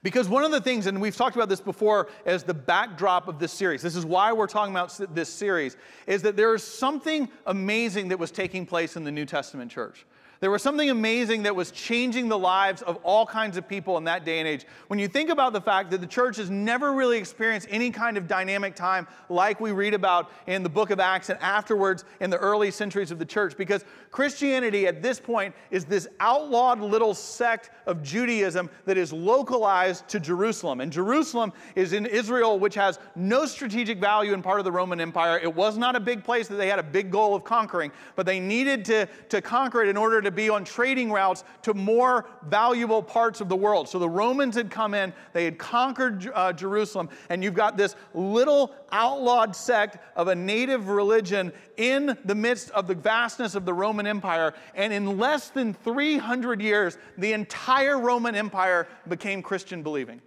Because 0.01 0.29
one 0.29 0.46
of 0.46 0.51
the 0.51 0.62
things, 0.62 0.88
and 0.88 1.01
we've 1.01 1.15
talked 1.15 1.36
about 1.36 1.50
this 1.50 1.60
before 1.60 2.08
as 2.25 2.44
the 2.44 2.53
backdrop 2.53 3.27
of 3.27 3.38
this 3.38 3.51
series, 3.51 3.82
this 3.82 3.96
is 3.96 4.06
why 4.06 4.32
we're 4.32 4.48
talking 4.48 4.74
about 4.74 4.98
this 5.13 5.27
series, 5.27 5.75
is 6.08 6.22
that 6.22 6.38
there 6.38 6.56
is 6.56 6.63
something 6.63 7.27
amazing 7.46 8.08
that 8.10 8.20
was 8.20 8.32
taking 8.32 8.65
place 8.65 8.96
in 8.96 9.03
the 9.03 9.12
New 9.12 9.25
Testament 9.25 9.70
church. 9.70 10.06
There 10.41 10.50
was 10.50 10.63
something 10.63 10.89
amazing 10.89 11.43
that 11.43 11.55
was 11.55 11.69
changing 11.69 12.29
the 12.29 12.38
lives 12.38 12.81
of 12.81 12.96
all 13.03 13.25
kinds 13.25 13.58
of 13.58 13.67
people 13.67 13.98
in 13.98 14.05
that 14.05 14.24
day 14.24 14.39
and 14.39 14.48
age. 14.48 14.65
When 14.88 14.98
you 14.98 15.10
think 15.10 15.29
about 15.29 15.51
the 15.51 15.60
fact 15.60 15.91
that 15.91 16.00
the 16.00 16.08
church 16.08 16.38
has 16.38 16.50
never 16.50 16.93
really 16.93 17.17
experienced 17.17 17.67
any 17.69 17.91
kind 17.91 18.17
of 18.17 18.25
dynamic 18.25 18.74
time 18.74 19.05
like 19.27 19.60
we 19.60 19.74
read 19.74 19.93
about 19.93 20.31
in 20.48 20.63
the 20.63 20.69
book 20.69 20.91
of 20.91 21.00
Acts 21.01 21.29
and 21.29 21.38
afterwards 21.41 22.05
in 22.22 22.29
the 22.29 22.38
early 22.38 22.72
centuries 22.72 23.12
of 23.12 23.19
the 23.19 23.25
church, 23.25 23.58
because 23.58 23.84
Christianity 24.12 24.88
at 24.88 25.01
this 25.01 25.19
point 25.19 25.53
is 25.72 25.84
this 25.84 26.08
outlawed 26.22 26.79
little 26.79 27.13
sect 27.13 27.72
of 27.86 28.01
Judaism 28.01 28.69
that 28.86 28.98
is 28.98 29.12
localized 29.12 30.08
to 30.08 30.22
Jerusalem. 30.22 30.79
And 30.79 30.89
Jerusalem 30.89 31.51
is 31.75 31.91
in 31.91 32.05
Israel, 32.05 32.60
which 32.60 32.75
has 32.75 32.98
no 33.13 33.46
strategic 33.46 34.00
value 34.00 34.34
in 34.34 34.41
part 34.41 34.60
of 34.60 34.63
the 34.63 34.72
Roman 34.72 35.01
Empire. 35.01 35.38
It 35.38 35.53
was 35.53 35.77
not 35.77 35.98
a 35.98 36.00
big 36.00 36.24
place 36.24 36.48
that 36.48 36.55
they 36.55 36.69
had 36.69 36.79
a 36.79 36.84
big 36.84 37.12
goal 37.12 37.36
of 37.36 37.43
conquering, 37.43 37.91
but 38.15 38.25
they 38.25 38.39
needed 38.39 38.86
to, 38.86 39.05
to 39.27 39.41
conquer 39.41 39.84
it 39.84 39.89
in 39.89 39.98
order 39.98 40.22
to 40.22 40.29
to 40.30 40.36
be 40.36 40.50
on 40.50 40.64
trading 40.64 41.12
routes 41.12 41.44
to 41.64 41.74
more 41.74 42.28
valuable 42.48 43.02
parts 43.02 43.42
of 43.42 43.50
the 43.50 43.56
world. 43.56 43.90
So 43.90 44.00
the 44.00 44.10
Romans 44.10 44.56
had 44.56 44.70
come 44.70 44.94
in, 44.94 45.14
they 45.34 45.46
had 45.46 45.58
conquered 45.58 46.30
uh, 46.34 46.54
Jerusalem, 46.54 47.10
and 47.30 47.44
you've 47.44 47.54
got 47.54 47.78
this 47.78 47.96
little 48.14 48.74
outlawed 48.92 49.56
sect 49.56 49.98
of 50.16 50.28
a 50.28 50.36
native 50.36 50.90
religion 50.90 51.52
in 51.78 52.18
the 52.26 52.36
midst 52.36 52.70
of 52.72 52.88
the 52.88 52.96
vastness 52.96 53.56
of 53.56 53.66
the 53.66 53.74
Roman 53.74 54.06
Empire. 54.06 54.54
And 54.76 54.94
in 54.94 55.18
less 55.18 55.50
than 55.50 55.74
300 55.74 56.62
years, 56.62 56.98
the 57.18 57.34
entire 57.34 58.00
Roman 58.00 58.36
Empire 58.36 58.88
became 59.08 59.42
Christian 59.42 59.84
believing. 59.84 60.22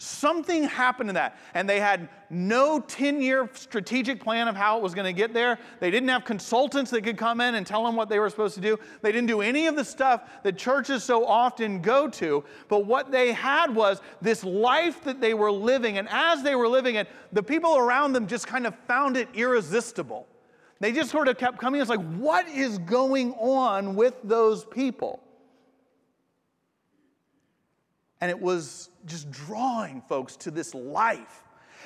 Something 0.00 0.62
happened 0.62 1.08
to 1.08 1.14
that. 1.14 1.36
And 1.54 1.68
they 1.68 1.80
had 1.80 2.08
no 2.30 2.78
10 2.78 3.20
year 3.20 3.50
strategic 3.54 4.20
plan 4.20 4.46
of 4.46 4.54
how 4.54 4.76
it 4.76 4.82
was 4.82 4.94
going 4.94 5.06
to 5.06 5.12
get 5.12 5.34
there. 5.34 5.58
They 5.80 5.90
didn't 5.90 6.08
have 6.08 6.24
consultants 6.24 6.92
that 6.92 7.02
could 7.02 7.16
come 7.16 7.40
in 7.40 7.56
and 7.56 7.66
tell 7.66 7.84
them 7.84 7.96
what 7.96 8.08
they 8.08 8.20
were 8.20 8.30
supposed 8.30 8.54
to 8.54 8.60
do. 8.60 8.78
They 9.02 9.10
didn't 9.10 9.26
do 9.26 9.40
any 9.40 9.66
of 9.66 9.74
the 9.74 9.84
stuff 9.84 10.22
that 10.44 10.56
churches 10.56 11.02
so 11.02 11.26
often 11.26 11.82
go 11.82 12.08
to. 12.10 12.44
But 12.68 12.86
what 12.86 13.10
they 13.10 13.32
had 13.32 13.74
was 13.74 14.00
this 14.22 14.44
life 14.44 15.02
that 15.02 15.20
they 15.20 15.34
were 15.34 15.50
living. 15.50 15.98
And 15.98 16.08
as 16.10 16.44
they 16.44 16.54
were 16.54 16.68
living 16.68 16.94
it, 16.94 17.08
the 17.32 17.42
people 17.42 17.76
around 17.76 18.12
them 18.12 18.28
just 18.28 18.46
kind 18.46 18.68
of 18.68 18.76
found 18.86 19.16
it 19.16 19.28
irresistible. 19.34 20.28
They 20.78 20.92
just 20.92 21.10
sort 21.10 21.26
of 21.26 21.38
kept 21.38 21.58
coming. 21.58 21.80
It's 21.80 21.90
like, 21.90 22.14
what 22.14 22.46
is 22.48 22.78
going 22.78 23.32
on 23.32 23.96
with 23.96 24.14
those 24.22 24.64
people? 24.64 25.20
And 28.20 28.30
it 28.30 28.40
was 28.40 28.90
just 29.06 29.30
drawing 29.30 30.02
folks 30.02 30.36
to 30.36 30.50
this 30.50 30.74
life. 30.74 31.44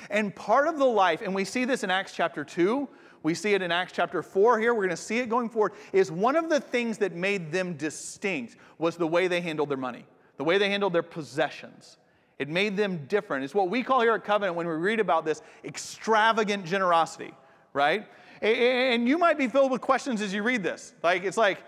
And 0.09 0.35
part 0.35 0.67
of 0.67 0.77
the 0.77 0.85
life, 0.85 1.21
and 1.21 1.33
we 1.33 1.45
see 1.45 1.65
this 1.65 1.83
in 1.83 1.91
Acts 1.91 2.13
chapter 2.13 2.43
2, 2.43 2.89
we 3.21 3.33
see 3.33 3.53
it 3.53 3.61
in 3.61 3.71
Acts 3.71 3.93
chapter 3.93 4.21
4 4.21 4.59
here, 4.59 4.73
we're 4.73 4.81
going 4.81 4.89
to 4.89 4.97
see 4.97 5.19
it 5.19 5.29
going 5.29 5.49
forward, 5.49 5.73
is 5.93 6.11
one 6.11 6.35
of 6.35 6.49
the 6.49 6.59
things 6.59 6.97
that 6.97 7.13
made 7.13 7.51
them 7.51 7.73
distinct 7.75 8.57
was 8.77 8.97
the 8.97 9.07
way 9.07 9.27
they 9.27 9.39
handled 9.39 9.69
their 9.69 9.77
money, 9.77 10.05
the 10.37 10.43
way 10.43 10.57
they 10.57 10.69
handled 10.69 10.91
their 10.91 11.03
possessions. 11.03 11.97
It 12.39 12.49
made 12.49 12.75
them 12.75 13.05
different. 13.07 13.45
It's 13.45 13.55
what 13.55 13.69
we 13.69 13.83
call 13.83 14.01
here 14.01 14.13
at 14.13 14.25
Covenant 14.25 14.57
when 14.57 14.67
we 14.67 14.73
read 14.73 14.99
about 14.99 15.23
this 15.23 15.41
extravagant 15.63 16.65
generosity, 16.65 17.33
right? 17.71 18.07
And 18.41 19.07
you 19.07 19.17
might 19.17 19.37
be 19.37 19.47
filled 19.47 19.71
with 19.71 19.79
questions 19.79 20.21
as 20.21 20.33
you 20.33 20.43
read 20.43 20.63
this. 20.63 20.93
Like, 21.01 21.23
it's 21.23 21.37
like, 21.37 21.59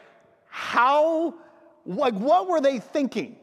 how, 0.50 1.36
like, 1.86 2.16
what 2.16 2.50
were 2.50 2.60
they 2.60 2.80
thinking? 2.80 3.38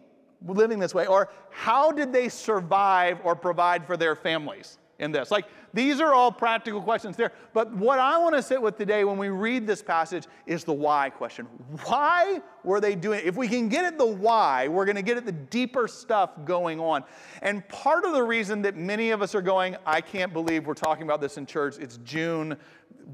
Living 0.46 0.78
this 0.78 0.94
way? 0.94 1.06
Or 1.06 1.30
how 1.50 1.92
did 1.92 2.12
they 2.12 2.28
survive 2.28 3.18
or 3.24 3.34
provide 3.34 3.86
for 3.86 3.96
their 3.96 4.14
families 4.16 4.78
in 4.98 5.12
this? 5.12 5.30
Like, 5.30 5.46
these 5.74 6.00
are 6.00 6.12
all 6.12 6.30
practical 6.30 6.82
questions 6.82 7.16
there. 7.16 7.32
But 7.52 7.72
what 7.74 7.98
I 7.98 8.18
want 8.18 8.34
to 8.34 8.42
sit 8.42 8.60
with 8.60 8.76
today 8.76 9.04
when 9.04 9.16
we 9.16 9.30
read 9.30 9.66
this 9.66 9.82
passage 9.82 10.26
is 10.46 10.64
the 10.64 10.72
why 10.72 11.10
question. 11.10 11.46
Why 11.84 12.42
were 12.62 12.80
they 12.80 12.94
doing 12.94 13.20
it? 13.20 13.24
If 13.24 13.36
we 13.36 13.48
can 13.48 13.68
get 13.68 13.84
at 13.84 13.98
the 13.98 14.06
why, 14.06 14.68
we're 14.68 14.84
going 14.84 14.96
to 14.96 15.02
get 15.02 15.16
at 15.16 15.24
the 15.24 15.32
deeper 15.32 15.88
stuff 15.88 16.30
going 16.44 16.78
on. 16.78 17.04
And 17.40 17.66
part 17.68 18.04
of 18.04 18.12
the 18.12 18.22
reason 18.22 18.62
that 18.62 18.76
many 18.76 19.10
of 19.10 19.22
us 19.22 19.34
are 19.34 19.42
going, 19.42 19.76
I 19.86 20.00
can't 20.00 20.32
believe 20.32 20.66
we're 20.66 20.74
talking 20.74 21.04
about 21.04 21.20
this 21.20 21.38
in 21.38 21.46
church, 21.46 21.76
it's 21.78 21.98
June. 21.98 22.56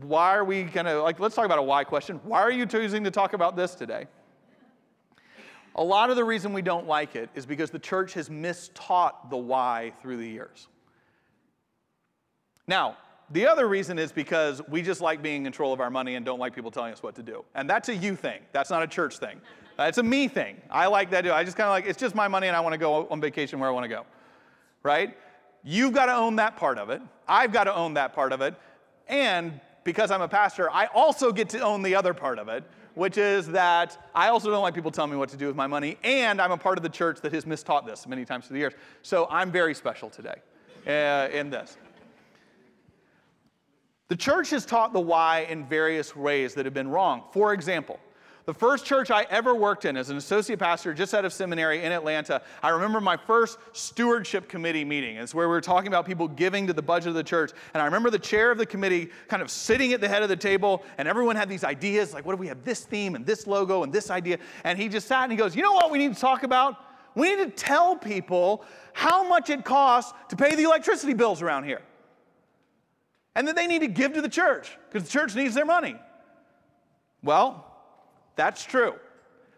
Why 0.02 0.37
are 0.37 0.44
we 0.44 0.64
going 0.64 0.87
to, 0.87 1.00
like, 1.00 1.20
let's 1.20 1.35
talk 1.35 1.47
about 1.47 1.58
a 1.58 1.62
why 1.62 1.85
question. 1.85 2.20
Why 2.25 2.40
are 2.40 2.50
you 2.50 2.66
choosing 2.66 3.04
to 3.04 3.11
talk 3.11 3.32
about 3.32 3.56
this 3.56 3.75
today? 3.75 4.06
A 5.78 5.82
lot 5.82 6.11
of 6.11 6.16
the 6.16 6.25
reason 6.25 6.52
we 6.52 6.61
don't 6.61 6.88
like 6.88 7.14
it 7.14 7.30
is 7.37 7.47
because 7.47 7.70
the 7.70 7.78
church 7.78 8.14
has 8.14 8.28
mistaught 8.28 9.30
the 9.30 9.37
why 9.37 9.92
through 10.02 10.16
the 10.16 10.28
years. 10.28 10.66
Now, 12.66 12.97
the 13.30 13.47
other 13.47 13.68
reason 13.68 13.97
is 13.97 14.11
because 14.11 14.61
we 14.68 14.82
just 14.82 15.00
like 15.00 15.23
being 15.23 15.37
in 15.37 15.44
control 15.44 15.73
of 15.73 15.80
our 15.80 15.88
money 15.88 16.16
and 16.16 16.26
don't 16.26 16.40
like 16.40 16.52
people 16.52 16.73
telling 16.73 16.92
us 16.92 17.00
what 17.00 17.14
to 17.14 17.23
do. 17.23 17.44
And 17.54 17.70
that's 17.70 17.88
a 17.88 17.94
you 17.94 18.16
thing. 18.16 18.40
That's 18.50 18.70
not 18.70 18.82
a 18.82 18.88
church 18.88 19.18
thing. 19.18 19.40
That's 19.76 19.99
a 19.99 20.02
me 20.02 20.26
thing. 20.26 20.61
I 20.68 20.88
like 20.88 21.11
that. 21.11 21.30
I 21.30 21.44
just 21.44 21.56
kind 21.56 21.68
of 21.68 21.70
like, 21.70 21.87
it's 21.87 22.00
just 22.00 22.16
my 22.16 22.26
money 22.26 22.49
and 22.49 22.56
I 22.56 22.61
want 22.61 22.73
to 22.73 22.78
go 22.78 23.06
on 23.08 23.20
vacation 23.20 23.61
where 23.61 23.68
I 23.68 23.73
want 23.73 23.85
to 23.85 23.88
go. 23.88 24.04
Right? 24.82 25.16
You've 25.62 25.92
got 25.92 26.06
to 26.06 26.14
own 26.14 26.37
that 26.37 26.56
part 26.56 26.78
of 26.78 26.90
it. 26.90 27.00
I've 27.28 27.52
got 27.52 27.64
to 27.64 27.75
own 27.75 27.94
that 27.94 28.14
part 28.14 28.32
of 28.32 28.40
it. 28.40 28.56
And 29.06 29.61
because 29.85 30.11
I'm 30.11 30.23
a 30.23 30.28
pastor, 30.28 30.70
I 30.73 30.87
also 30.87 31.30
get 31.30 31.49
to 31.50 31.61
own 31.61 31.82
the 31.82 31.94
other 31.94 32.14
part 32.14 32.40
of 32.40 32.49
it, 32.49 32.64
which 32.95 33.18
is 33.18 33.47
that 33.49 34.11
I 34.14 34.28
also 34.28 34.50
don't 34.50 34.62
like 34.62 34.75
people 34.75 34.90
telling 34.90 35.11
me 35.11 35.16
what 35.16 35.28
to 35.30 35.37
do 35.37 35.47
with 35.47 35.57
my 35.57 35.66
money, 35.66 35.99
and 36.02 36.40
I'm 36.40 36.52
a 36.52 36.57
part 36.57 36.78
of 36.78 36.83
the 36.83 36.88
church 36.88 37.21
that 37.21 37.33
has 37.33 37.45
mistaught 37.45 37.87
this 37.87 38.07
many 38.07 38.25
times 38.25 38.47
through 38.47 38.54
the 38.54 38.61
years. 38.61 38.75
So 39.02 39.26
I'm 39.30 39.50
very 39.50 39.75
special 39.75 40.11
today 40.11 40.37
uh, 40.87 41.28
in 41.33 41.50
this. 41.50 41.76
The 44.09 44.16
church 44.16 44.50
has 44.50 44.64
taught 44.64 44.92
the 44.92 45.00
why 45.00 45.40
in 45.50 45.66
various 45.66 46.16
ways 46.16 46.54
that 46.54 46.64
have 46.64 46.75
been 46.75 46.88
wrong. 46.88 47.25
For 47.33 47.52
example, 47.52 48.00
the 48.49 48.55
first 48.55 48.87
church 48.87 49.11
I 49.11 49.26
ever 49.28 49.55
worked 49.55 49.85
in 49.85 49.95
as 49.95 50.09
an 50.09 50.17
associate 50.17 50.59
pastor 50.59 50.95
just 50.95 51.12
out 51.12 51.26
of 51.26 51.35
seminary 51.35 51.85
in 51.85 51.93
Atlanta, 51.93 52.40
I 52.62 52.71
remember 52.71 52.99
my 52.99 53.14
first 53.14 53.59
stewardship 53.75 54.49
committee 54.49 54.87
meeting. 54.87 55.17
It's 55.17 55.35
where 55.35 55.47
we 55.47 55.52
were 55.52 55.61
talking 55.61 55.88
about 55.88 56.07
people 56.07 56.28
giving 56.28 56.67
to 56.67 56.73
the 56.73 56.81
budget 56.81 57.09
of 57.09 57.14
the 57.14 57.23
church. 57.23 57.52
And 57.75 57.83
I 57.83 57.85
remember 57.85 58.09
the 58.09 58.19
chair 58.19 58.50
of 58.50 58.57
the 58.57 58.64
committee 58.64 59.11
kind 59.28 59.43
of 59.43 59.50
sitting 59.50 59.93
at 59.93 60.00
the 60.00 60.09
head 60.09 60.23
of 60.23 60.31
the 60.31 60.37
table, 60.37 60.83
and 60.97 61.07
everyone 61.07 61.37
had 61.37 61.50
these 61.50 61.62
ideas 61.62 62.14
like, 62.14 62.25
what 62.25 62.33
if 62.33 62.40
we 62.40 62.47
have 62.47 62.64
this 62.64 62.87
theme 62.87 63.17
and 63.17 63.26
this 63.26 63.47
logo 63.47 63.83
and 63.83 63.93
this 63.93 64.09
idea? 64.09 64.38
And 64.64 64.78
he 64.78 64.88
just 64.88 65.09
sat 65.09 65.25
and 65.25 65.31
he 65.31 65.37
goes, 65.37 65.55
You 65.55 65.61
know 65.61 65.73
what 65.73 65.90
we 65.90 65.99
need 65.99 66.14
to 66.14 66.21
talk 66.21 66.43
about? 66.43 66.76
We 67.14 67.37
need 67.37 67.45
to 67.45 67.50
tell 67.50 67.97
people 67.97 68.64
how 68.95 69.28
much 69.28 69.50
it 69.50 69.62
costs 69.62 70.14
to 70.31 70.37
pay 70.37 70.55
the 70.55 70.62
electricity 70.62 71.12
bills 71.12 71.43
around 71.43 71.64
here. 71.64 71.83
And 73.35 73.47
that 73.47 73.57
they 73.57 73.67
need 73.67 73.81
to 73.81 73.88
give 73.88 74.14
to 74.14 74.23
the 74.23 74.28
church 74.31 74.75
because 74.88 75.07
the 75.07 75.12
church 75.12 75.37
needs 75.37 75.55
their 75.55 75.67
money. 75.67 75.97
Well, 77.23 77.67
that's 78.38 78.64
true. 78.64 78.95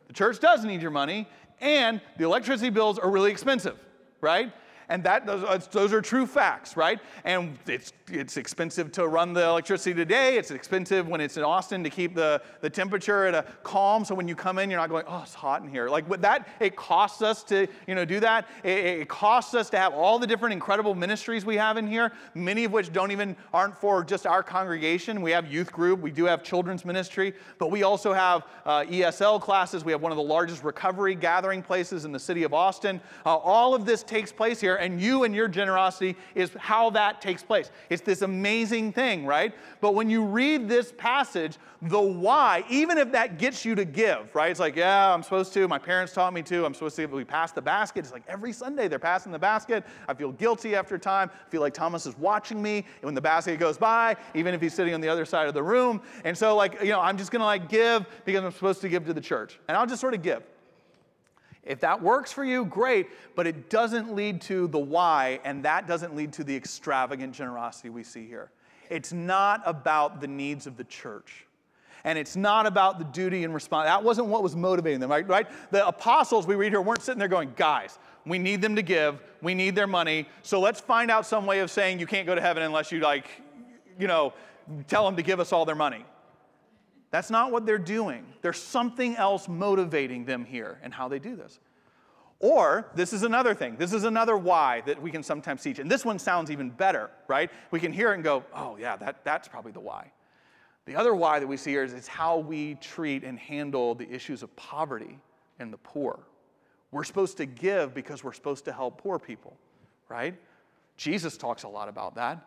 The 0.08 0.14
church 0.14 0.40
does 0.40 0.64
need 0.64 0.80
your 0.80 0.90
money, 0.90 1.28
and 1.60 2.00
the 2.16 2.25
electricity 2.25 2.70
bills 2.70 2.99
are 2.99 3.10
really 3.10 3.30
expensive, 3.30 3.78
right? 4.22 4.50
And 4.90 5.04
that 5.04 5.25
those, 5.25 5.68
those 5.68 5.92
are 5.92 6.02
true 6.02 6.26
facts, 6.26 6.76
right? 6.76 6.99
And 7.25 7.56
it's, 7.68 7.92
it's 8.11 8.37
expensive 8.37 8.90
to 8.92 9.06
run 9.06 9.32
the 9.32 9.47
electricity 9.47 9.94
today. 9.94 10.37
It's 10.37 10.50
expensive 10.50 11.06
when 11.06 11.20
it's 11.20 11.37
in 11.37 11.44
Austin 11.44 11.85
to 11.85 11.90
keep 11.90 12.16
the, 12.16 12.42
the 12.61 12.68
temperature 12.68 13.25
at 13.26 13.35
a 13.35 13.44
calm. 13.62 14.04
So 14.04 14.16
when 14.16 14.26
you 14.26 14.35
come 14.35 14.59
in, 14.59 14.68
you're 14.68 14.80
not 14.80 14.90
going, 14.90 15.04
oh, 15.06 15.20
it's 15.23 15.32
hot 15.32 15.62
in 15.62 15.68
here. 15.68 15.88
Like 15.88 16.11
with 16.11 16.20
that, 16.23 16.49
it 16.59 16.75
costs 16.75 17.23
us 17.23 17.44
to, 17.44 17.68
you 17.87 17.94
know, 17.94 18.04
do 18.04 18.18
that. 18.18 18.49
It, 18.64 18.78
it 18.78 19.09
costs 19.09 19.54
us 19.54 19.70
to 19.70 19.78
have 19.78 19.94
all 19.94 20.18
the 20.18 20.26
different 20.26 20.54
incredible 20.54 20.97
ministries 20.97 21.44
we 21.44 21.56
have 21.56 21.76
in 21.76 21.87
here, 21.87 22.11
many 22.35 22.64
of 22.64 22.73
which 22.73 22.92
don't 22.92 23.12
even, 23.12 23.37
aren't 23.54 23.76
for 23.76 24.02
just 24.02 24.26
our 24.26 24.42
congregation. 24.42 25.23
We 25.23 25.30
have 25.30 25.50
youth 25.50 25.70
group. 25.70 26.00
We 26.00 26.11
do 26.11 26.25
have 26.25 26.42
children's 26.42 26.85
ministry, 26.85 27.35
but 27.59 27.70
we 27.70 27.85
also 27.85 28.12
have 28.12 28.42
uh, 28.66 28.82
ESL 28.82 29.40
classes. 29.40 29.85
We 29.85 29.92
have 29.92 30.02
one 30.02 30.11
of 30.11 30.16
the 30.16 30.25
largest 30.25 30.64
recovery 30.64 31.14
gathering 31.14 31.62
places 31.62 32.04
in 32.04 32.11
the 32.11 32.18
city 32.18 32.42
of 32.42 32.52
Austin. 32.52 33.00
Uh, 33.25 33.37
all 33.37 33.73
of 33.73 33.87
this 33.87 34.02
takes 34.02 34.32
place 34.32 34.61
here 34.61 34.79
and 34.80 35.00
you 35.00 35.25
and 35.25 35.34
your 35.34 35.46
generosity 35.46 36.16
is 36.34 36.50
how 36.58 36.90
that 36.90 37.20
takes 37.20 37.42
place. 37.42 37.70
It's 37.90 38.02
this 38.02 38.22
amazing 38.22 38.92
thing, 38.92 39.26
right? 39.26 39.54
But 39.80 39.94
when 39.94 40.10
you 40.10 40.25
read 40.25 40.68
this 40.68 40.92
passage, 40.96 41.58
the 41.82 42.00
why, 42.00 42.64
even 42.68 42.99
if 42.99 43.12
that 43.12 43.38
gets 43.38 43.64
you 43.64 43.75
to 43.75 43.84
give, 43.84 44.34
right? 44.34 44.50
It's 44.50 44.60
like, 44.60 44.76
yeah, 44.76 45.12
I'm 45.12 45.22
supposed 45.22 45.52
to. 45.54 45.68
My 45.68 45.78
parents 45.78 46.12
taught 46.12 46.32
me 46.32 46.42
to. 46.42 46.64
I'm 46.64 46.75
supposed 46.75 46.96
to. 46.96 47.06
We 47.06 47.25
pass 47.25 47.52
the 47.52 47.62
basket. 47.62 48.00
It's 48.00 48.12
like 48.12 48.25
every 48.28 48.52
Sunday 48.52 48.88
they're 48.88 48.99
passing 48.99 49.32
the 49.32 49.38
basket. 49.38 49.84
I 50.08 50.14
feel 50.14 50.32
guilty 50.32 50.75
after 50.75 50.99
time. 50.99 51.30
I 51.32 51.50
feel 51.50 51.60
like 51.60 51.75
Thomas 51.75 52.06
is 52.06 52.16
watching 52.18 52.60
me 52.60 52.78
and 52.78 53.04
when 53.04 53.14
the 53.14 53.20
basket 53.20 53.58
goes 53.58 53.78
by, 53.78 54.16
even 54.34 54.54
if 54.54 54.60
he's 54.60 54.75
sitting 54.75 54.94
on 54.94 55.00
the 55.00 55.08
other 55.08 55.25
side 55.25 55.49
of 55.49 55.54
the 55.54 55.62
room. 55.62 56.02
And 56.25 56.37
so, 56.37 56.56
like, 56.56 56.80
you 56.82 56.90
know, 56.90 57.00
I'm 57.00 57.16
just 57.16 57.30
going 57.30 57.40
to 57.40 57.46
like 57.46 57.68
give 57.68 58.06
because 58.25 58.44
I'm 58.44 58.52
supposed 58.52 58.80
to 58.82 58.88
give 58.88 59.06
to 59.06 59.14
the 59.14 59.20
church. 59.20 59.58
And 59.68 59.76
I'll 59.76 59.87
just 59.87 60.00
sort 60.00 60.14
of 60.14 60.22
give. 60.22 60.42
If 61.64 61.80
that 61.80 62.02
works 62.02 62.32
for 62.32 62.44
you, 62.44 62.64
great, 62.64 63.08
but 63.36 63.46
it 63.46 63.68
doesn't 63.68 64.14
lead 64.14 64.40
to 64.42 64.66
the 64.68 64.78
why, 64.78 65.40
and 65.44 65.64
that 65.64 65.86
doesn't 65.86 66.16
lead 66.16 66.32
to 66.34 66.44
the 66.44 66.56
extravagant 66.56 67.34
generosity 67.34 67.90
we 67.90 68.02
see 68.02 68.26
here. 68.26 68.50
It's 68.88 69.12
not 69.12 69.62
about 69.66 70.20
the 70.20 70.26
needs 70.26 70.66
of 70.66 70.76
the 70.76 70.84
church. 70.84 71.46
And 72.02 72.18
it's 72.18 72.34
not 72.34 72.66
about 72.66 72.98
the 72.98 73.04
duty 73.04 73.44
and 73.44 73.52
response. 73.52 73.86
That 73.86 74.02
wasn't 74.02 74.28
what 74.28 74.42
was 74.42 74.56
motivating 74.56 75.00
them, 75.00 75.10
right? 75.10 75.28
right? 75.28 75.46
The 75.70 75.86
apostles 75.86 76.46
we 76.46 76.54
read 76.54 76.72
here 76.72 76.80
weren't 76.80 77.02
sitting 77.02 77.18
there 77.18 77.28
going, 77.28 77.52
guys, 77.56 77.98
we 78.24 78.38
need 78.38 78.62
them 78.62 78.74
to 78.76 78.82
give, 78.82 79.20
we 79.42 79.54
need 79.54 79.74
their 79.74 79.86
money, 79.86 80.26
so 80.42 80.60
let's 80.60 80.80
find 80.80 81.10
out 81.10 81.26
some 81.26 81.46
way 81.46 81.60
of 81.60 81.70
saying 81.70 81.98
you 81.98 82.06
can't 82.06 82.26
go 82.26 82.34
to 82.34 82.40
heaven 82.40 82.62
unless 82.62 82.90
you, 82.90 83.00
like, 83.00 83.26
you 83.98 84.06
know, 84.06 84.32
tell 84.88 85.04
them 85.04 85.16
to 85.16 85.22
give 85.22 85.40
us 85.40 85.52
all 85.52 85.64
their 85.64 85.74
money. 85.74 86.04
That's 87.10 87.30
not 87.30 87.50
what 87.50 87.66
they're 87.66 87.78
doing. 87.78 88.24
There's 88.40 88.60
something 88.60 89.16
else 89.16 89.48
motivating 89.48 90.24
them 90.24 90.44
here 90.44 90.78
and 90.82 90.94
how 90.94 91.08
they 91.08 91.18
do 91.18 91.34
this. 91.36 91.58
Or, 92.38 92.90
this 92.94 93.12
is 93.12 93.22
another 93.22 93.54
thing. 93.54 93.76
This 93.76 93.92
is 93.92 94.04
another 94.04 94.36
why 94.36 94.80
that 94.86 95.00
we 95.02 95.10
can 95.10 95.22
sometimes 95.22 95.62
teach. 95.62 95.78
And 95.78 95.90
this 95.90 96.06
one 96.06 96.18
sounds 96.18 96.50
even 96.50 96.70
better, 96.70 97.10
right? 97.28 97.50
We 97.70 97.80
can 97.80 97.92
hear 97.92 98.12
it 98.12 98.14
and 98.14 98.24
go, 98.24 98.44
oh, 98.54 98.76
yeah, 98.78 98.96
that, 98.96 99.24
that's 99.24 99.46
probably 99.46 99.72
the 99.72 99.80
why. 99.80 100.10
The 100.86 100.96
other 100.96 101.14
why 101.14 101.38
that 101.38 101.46
we 101.46 101.58
see 101.58 101.72
here 101.72 101.84
is 101.84 101.92
it's 101.92 102.08
how 102.08 102.38
we 102.38 102.76
treat 102.76 103.24
and 103.24 103.38
handle 103.38 103.94
the 103.94 104.10
issues 104.10 104.42
of 104.42 104.54
poverty 104.56 105.18
and 105.58 105.70
the 105.70 105.78
poor. 105.78 106.20
We're 106.92 107.04
supposed 107.04 107.36
to 107.36 107.46
give 107.46 107.92
because 107.94 108.24
we're 108.24 108.32
supposed 108.32 108.64
to 108.64 108.72
help 108.72 109.02
poor 109.02 109.18
people, 109.18 109.56
right? 110.08 110.34
Jesus 110.96 111.36
talks 111.36 111.64
a 111.64 111.68
lot 111.68 111.88
about 111.88 112.14
that. 112.14 112.46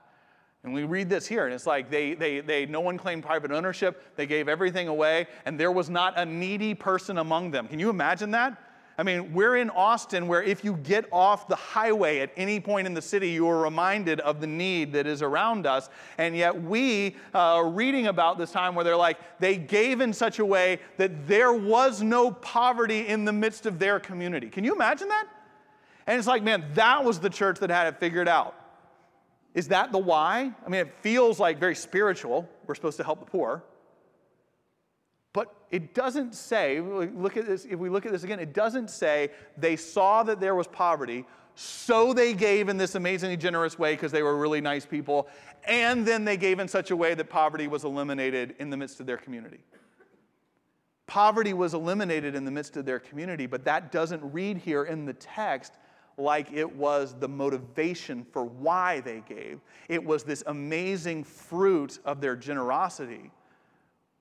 And 0.64 0.74
we 0.74 0.84
read 0.86 1.10
this 1.10 1.28
here, 1.28 1.46
and 1.46 1.54
it's 1.54 1.68
like 1.68 1.90
they, 1.90 2.14
they, 2.14 2.40
they, 2.40 2.66
no 2.66 2.80
one 2.80 2.98
claimed 2.98 3.24
private 3.24 3.52
ownership. 3.52 4.16
They 4.16 4.26
gave 4.26 4.48
everything 4.48 4.88
away, 4.88 5.28
and 5.46 5.60
there 5.60 5.74
was 5.74 5.90
not 5.90 6.18
a 6.18 6.26
needy 6.26 6.74
person 6.74 7.18
among 7.18 7.52
them. 7.52 7.68
Can 7.68 7.80
you 7.80 7.90
imagine 7.90 8.32
that? 8.32 8.58
I 8.98 9.04
mean, 9.04 9.34
we're 9.34 9.58
in 9.58 9.72
Austin 9.72 10.28
where 10.28 10.44
if 10.44 10.64
you 10.64 10.76
get 10.78 11.06
off 11.12 11.48
the 11.48 11.56
highway 11.56 12.20
at 12.20 12.32
any 12.38 12.60
point 12.60 12.86
in 12.86 12.94
the 12.94 13.02
city, 13.02 13.30
you 13.30 13.48
are 13.50 13.60
reminded 13.60 14.20
of 14.20 14.40
the 14.40 14.48
need 14.48 14.94
that 14.94 15.08
is 15.08 15.24
around 15.24 15.66
us. 15.66 15.90
And 16.20 16.38
yet 16.38 16.62
we 16.62 17.16
uh, 17.34 17.40
are 17.40 17.70
reading 17.70 18.08
about 18.08 18.38
this 18.38 18.52
time 18.52 18.76
where 18.76 18.84
they're 18.86 18.96
like, 18.96 19.18
they 19.40 19.58
gave 19.58 20.00
in 20.00 20.14
such 20.14 20.38
a 20.38 20.46
way 20.46 20.80
that 20.98 21.28
there 21.28 21.54
was 21.54 22.04
no 22.04 22.30
poverty 22.30 23.08
in 23.08 23.26
the 23.26 23.34
midst 23.34 23.66
of 23.66 23.80
their 23.80 24.00
community. 24.00 24.48
Can 24.48 24.64
you 24.64 24.76
imagine 24.76 25.08
that? 25.08 25.26
And 26.06 26.20
it's 26.20 26.28
like, 26.28 26.44
man, 26.44 26.64
that 26.76 27.04
was 27.04 27.20
the 27.20 27.32
church 27.32 27.60
that 27.60 27.72
had 27.72 27.88
it 27.88 28.00
figured 28.00 28.28
out. 28.28 28.56
Is 29.54 29.68
that 29.68 29.92
the 29.92 30.00
why? 30.00 30.52
I 30.66 30.70
mean, 30.70 30.82
it 30.82 30.94
feels 31.02 31.40
like 31.40 31.60
very 31.60 31.76
spiritual. 31.76 32.50
We're 32.66 32.76
supposed 32.76 32.98
to 32.98 33.04
help 33.04 33.20
the 33.20 33.26
poor. 33.26 33.64
But 35.32 35.54
it 35.72 35.94
doesn't 35.94 36.36
say, 36.36 36.80
look 36.80 37.38
at 37.38 37.48
this, 37.48 37.66
if 37.66 37.80
we 37.80 37.90
look 37.90 38.06
at 38.06 38.12
this 38.12 38.24
again, 38.24 38.40
it 38.40 38.54
doesn't 38.54 38.90
say 38.90 39.32
they 39.58 39.76
saw 39.76 40.24
that 40.24 40.40
there 40.40 40.56
was 40.56 40.68
poverty, 40.68 41.26
so 41.56 42.14
they 42.14 42.34
gave 42.34 42.70
in 42.70 42.78
this 42.78 42.96
amazingly 42.96 43.38
generous 43.38 43.78
way 43.78 43.94
because 43.94 44.12
they 44.12 44.24
were 44.24 44.38
really 44.38 44.62
nice 44.62 44.86
people, 44.86 45.28
and 45.68 46.06
then 46.06 46.26
they 46.26 46.38
gave 46.38 46.60
in 46.60 46.68
such 46.68 46.92
a 46.92 46.96
way 46.96 47.16
that 47.16 47.30
poverty 47.30 47.68
was 47.68 47.84
eliminated 47.84 48.56
in 48.60 48.70
the 48.70 48.78
midst 48.78 49.00
of 49.00 49.06
their 49.06 49.18
community. 49.18 49.64
Poverty 51.06 51.54
was 51.54 51.74
eliminated 51.74 52.34
in 52.34 52.46
the 52.46 52.52
midst 52.52 52.78
of 52.78 52.86
their 52.86 53.00
community, 53.00 53.46
but 53.46 53.66
that 53.66 53.92
doesn't 53.92 54.22
read 54.34 54.58
here 54.58 54.84
in 54.84 55.06
the 55.06 55.14
text 55.14 55.74
like 56.18 56.52
it 56.54 56.76
was 56.76 57.16
the 57.20 57.28
motivation 57.28 58.26
for 58.32 58.44
why 58.44 59.00
they 59.02 59.24
gave. 59.28 59.60
It 59.90 60.04
was 60.04 60.24
this 60.24 60.44
amazing 60.48 61.24
fruit 61.24 62.00
of 62.06 62.22
their 62.22 62.36
generosity 62.36 63.32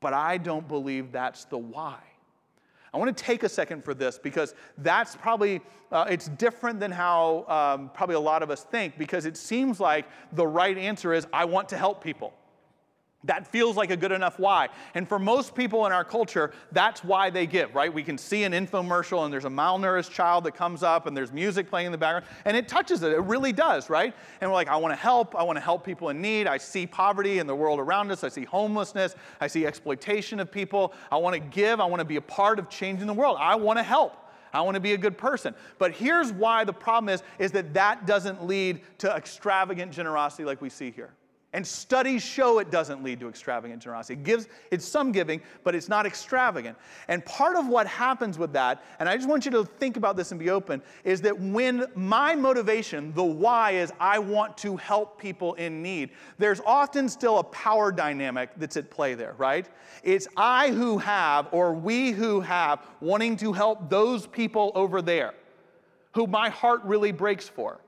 but 0.03 0.13
I 0.13 0.37
don't 0.37 0.69
believe 0.69 1.13
that's 1.13 1.47
the 1.47 1.57
why. 1.57 1.99
I 2.93 2.99
want 2.99 3.17
to 3.17 3.25
take 3.25 3.43
a 3.43 3.49
second 3.49 3.83
for 3.83 3.95
this 3.95 4.19
because 4.19 4.55
that's 4.77 5.17
probably, 5.17 5.63
uh, 5.91 6.05
it's 6.11 6.29
different 6.29 6.79
than 6.79 6.91
how 6.91 7.47
um, 7.49 7.91
probably 7.95 8.17
a 8.17 8.21
lot 8.21 8.43
of 8.43 8.51
us 8.51 8.65
think 8.65 8.99
because 8.99 9.25
it 9.25 9.39
seems 9.39 9.81
like 9.81 10.05
the 10.33 10.47
right 10.47 10.77
answer 10.77 11.15
is 11.15 11.27
I 11.33 11.47
want 11.47 11.71
to 11.71 11.79
help 11.79 12.05
people. 12.05 12.35
That 13.25 13.47
feels 13.47 13.77
like 13.77 13.91
a 13.91 13.97
good 13.97 14.11
enough 14.11 14.39
why. 14.39 14.69
And 14.95 15.09
for 15.09 15.19
most 15.19 15.55
people 15.55 15.87
in 15.87 15.93
our 15.93 16.05
culture, 16.05 16.53
that's 16.73 17.05
why 17.05 17.31
they 17.31 17.47
give, 17.47 17.73
right? 17.73 17.93
We 17.93 18.03
can 18.03 18.19
see 18.19 18.43
an 18.43 18.53
infomercial 18.53 19.25
and 19.25 19.33
there's 19.33 19.45
a 19.45 19.51
malnourished 19.51 20.11
child 20.11 20.43
that 20.45 20.57
comes 20.57 20.83
up 20.83 21.07
and 21.07 21.17
there's 21.17 21.33
music 21.33 21.71
playing 21.71 21.87
in 21.87 21.93
the 21.93 21.99
background 21.99 22.25
and 22.45 22.57
it 22.57 22.67
touches 22.67 23.03
it. 23.05 23.13
It 23.13 23.21
really 23.21 23.53
does, 23.53 23.89
right? 23.89 24.13
And 24.41 24.51
we're 24.51 24.55
like, 24.55 24.67
I 24.67 24.77
want 24.77 24.91
to 24.91 24.97
help. 24.97 25.37
I 25.37 25.45
want 25.45 25.57
to 25.57 25.61
help 25.61 25.85
people 25.85 26.09
in 26.09 26.21
need. 26.21 26.49
I 26.49 26.59
see 26.59 26.85
poverty 26.85 27.39
in 27.39 27.47
the 27.47 27.55
world 27.55 27.79
around 27.79 28.11
us. 28.11 28.25
I 28.25 28.29
see 28.29 28.45
homelessness. 28.45 29.15
I 29.41 29.47
see 29.47 29.67
exploitation 29.67 30.41
of 30.41 30.51
people. 30.51 30.93
I 31.13 31.17
want 31.17 31.35
to 31.35 31.41
give. 31.41 31.79
I 31.79 31.85
want 31.85 32.01
to 32.01 32.05
be 32.05 32.17
a 32.17 32.23
part 32.23 32.59
of 32.59 32.69
changing 32.69 33.07
the 33.07 33.15
world. 33.15 33.37
I 33.39 33.55
want 33.55 33.79
to 33.79 33.85
help. 33.85 34.17
I 34.53 34.61
want 34.63 34.75
to 34.75 34.81
be 34.81 34.95
a 34.95 34.99
good 34.99 35.17
person. 35.17 35.55
But 35.79 35.93
here's 35.93 36.33
why 36.33 36.65
the 36.65 36.73
problem 36.73 37.09
is 37.09 37.23
is 37.39 37.53
that 37.53 37.73
that 37.75 38.05
doesn't 38.05 38.45
lead 38.47 38.81
to 38.99 39.15
extravagant 39.15 39.93
generosity 39.93 40.45
like 40.45 40.61
we 40.61 40.69
see 40.69 40.91
here. 40.91 41.15
And 41.55 41.67
studies 41.67 42.23
show 42.23 42.61
it 42.61 42.71
doesn't 42.71 43.05
lead 43.05 43.21
to 43.21 43.29
extravagant 43.29 43.83
generosity. 43.83 44.15
It 44.15 44.25
gives, 44.25 44.49
it's 44.71 44.87
some 44.87 45.13
giving, 45.13 45.43
but 45.65 45.75
it's 45.75 45.89
not 45.89 46.07
extravagant. 46.07 46.79
And 47.09 47.23
part 47.27 47.57
of 47.57 47.69
what 47.69 47.87
happens 47.87 48.39
with 48.39 48.55
that, 48.55 48.83
and 48.99 49.09
I 49.09 49.17
just 49.17 49.29
want 49.29 49.45
you 49.45 49.51
to 49.51 49.65
think 49.65 49.99
about 49.99 50.17
this 50.17 50.31
and 50.31 50.41
be 50.41 50.49
open, 50.49 50.81
is 51.05 51.21
that 51.23 51.39
when 51.39 51.87
my 51.95 52.35
motivation, 52.35 53.13
the 53.13 53.23
why 53.23 53.73
is 53.73 53.93
I 54.01 54.19
want 54.19 54.57
to 54.59 54.77
help 54.79 55.21
people 55.21 55.53
in 55.55 55.83
need, 55.83 56.11
there's 56.39 56.61
often 56.65 57.07
still 57.07 57.39
a 57.39 57.45
power 57.45 57.93
dynamic 57.93 58.51
that's 58.57 58.79
at 58.79 58.91
play 58.91 59.15
there, 59.15 59.35
right? 59.37 59.69
It's 60.03 60.27
I 60.39 60.71
who 60.71 60.97
have, 60.99 61.49
or 61.53 61.75
we 61.75 62.13
who 62.13 62.41
have, 62.41 62.87
wanting 63.01 63.37
to 63.39 63.53
help 63.53 63.91
those 63.91 64.27
people 64.27 64.73
over 64.75 65.03
there 65.03 65.35
who 66.15 66.27
my 66.27 66.49
heart 66.49 66.83
really 66.85 67.13
breaks 67.13 67.49
for. 67.49 67.79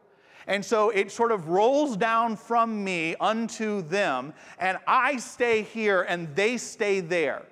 And 0.46 0.64
so 0.64 0.90
it 0.90 1.10
sort 1.10 1.32
of 1.32 1.48
rolls 1.48 1.96
down 1.96 2.36
from 2.36 2.84
me 2.84 3.16
unto 3.20 3.82
them, 3.82 4.34
and 4.58 4.78
I 4.86 5.16
stay 5.16 5.62
here 5.62 6.02
and 6.02 6.34
they 6.36 6.58
stay 6.58 7.00
there. 7.00 7.42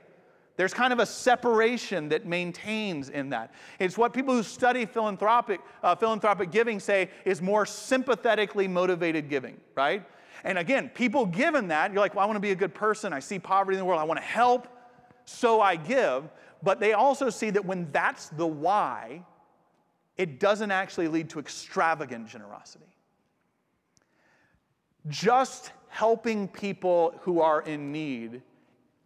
There's 0.56 0.74
kind 0.74 0.92
of 0.92 0.98
a 0.98 1.06
separation 1.06 2.10
that 2.10 2.26
maintains 2.26 3.08
in 3.08 3.30
that. 3.30 3.54
It's 3.78 3.96
what 3.96 4.12
people 4.12 4.34
who 4.34 4.42
study 4.42 4.84
philanthropic, 4.84 5.60
uh, 5.82 5.96
philanthropic 5.96 6.50
giving 6.50 6.78
say 6.78 7.08
is 7.24 7.40
more 7.40 7.64
sympathetically 7.64 8.68
motivated 8.68 9.30
giving, 9.30 9.58
right? 9.74 10.04
And 10.44 10.58
again, 10.58 10.90
people 10.90 11.24
given 11.24 11.68
that, 11.68 11.92
you're 11.92 12.00
like, 12.00 12.14
well, 12.14 12.22
I 12.22 12.26
want 12.26 12.36
to 12.36 12.40
be 12.40 12.50
a 12.50 12.56
good 12.56 12.74
person. 12.74 13.12
I 13.12 13.20
see 13.20 13.38
poverty 13.38 13.76
in 13.76 13.78
the 13.78 13.84
world. 13.84 14.00
I 14.00 14.04
want 14.04 14.20
to 14.20 14.26
help, 14.26 14.68
so 15.24 15.60
I 15.60 15.76
give. 15.76 16.24
But 16.62 16.80
they 16.80 16.92
also 16.92 17.30
see 17.30 17.50
that 17.50 17.64
when 17.64 17.90
that's 17.90 18.28
the 18.28 18.46
why, 18.46 19.24
it 20.16 20.38
doesn't 20.38 20.70
actually 20.70 21.08
lead 21.08 21.30
to 21.30 21.38
extravagant 21.38 22.28
generosity. 22.28 22.84
Just 25.08 25.72
helping 25.88 26.48
people 26.48 27.14
who 27.20 27.40
are 27.40 27.62
in 27.62 27.90
need, 27.90 28.42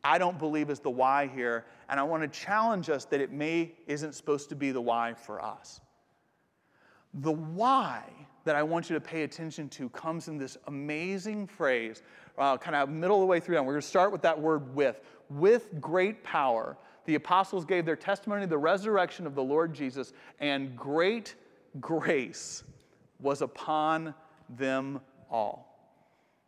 I 0.05 0.19
don't 0.19 0.39
believe 0.39 0.71
is 0.71 0.81
the 0.81 0.91
why 0.91 1.29
here. 1.29 1.65
And 1.89 1.99
I 1.99 2.03
want 2.03 2.23
to 2.23 2.29
challenge 2.29 2.91
us 2.91 3.05
that 3.07 3.21
it 3.21 3.33
may 3.33 3.73
isn't 3.87 4.15
supposed 4.15 4.49
to 4.51 4.57
be 4.57 4.73
the 4.73 4.81
why 4.81 5.15
for 5.15 5.43
us. 5.43 5.81
The 7.15 7.33
why 7.33 8.03
that 8.45 8.57
I 8.57 8.63
want 8.63 8.91
you 8.91 8.95
to 8.95 9.01
pay 9.01 9.23
attention 9.23 9.69
to 9.71 9.89
comes 9.89 10.29
in 10.29 10.39
this 10.39 10.57
amazing 10.67 11.47
phrase, 11.47 12.03
uh, 12.39 12.59
kind 12.59 12.77
of 12.77 12.89
middle 12.89 13.17
of 13.17 13.21
the 13.21 13.27
way 13.27 13.41
through. 13.41 13.57
And 13.57 13.67
we're 13.67 13.73
going 13.75 13.83
to 13.83 13.89
start 13.89 14.13
with 14.13 14.23
that 14.23 14.39
word 14.39 14.75
with. 14.75 15.01
With 15.31 15.81
great 15.81 16.23
power, 16.23 16.77
the 17.07 17.15
apostles 17.15 17.65
gave 17.65 17.85
their 17.85 17.97
testimony 17.97 18.43
to 18.43 18.47
the 18.47 18.59
resurrection 18.59 19.27
of 19.27 19.35
the 19.35 19.43
Lord 19.43 19.73
Jesus, 19.73 20.13
and 20.41 20.77
great 20.77 21.35
grace 21.81 22.65
was 23.21 23.43
upon 23.43 24.15
them 24.51 25.01
all. 25.31 25.79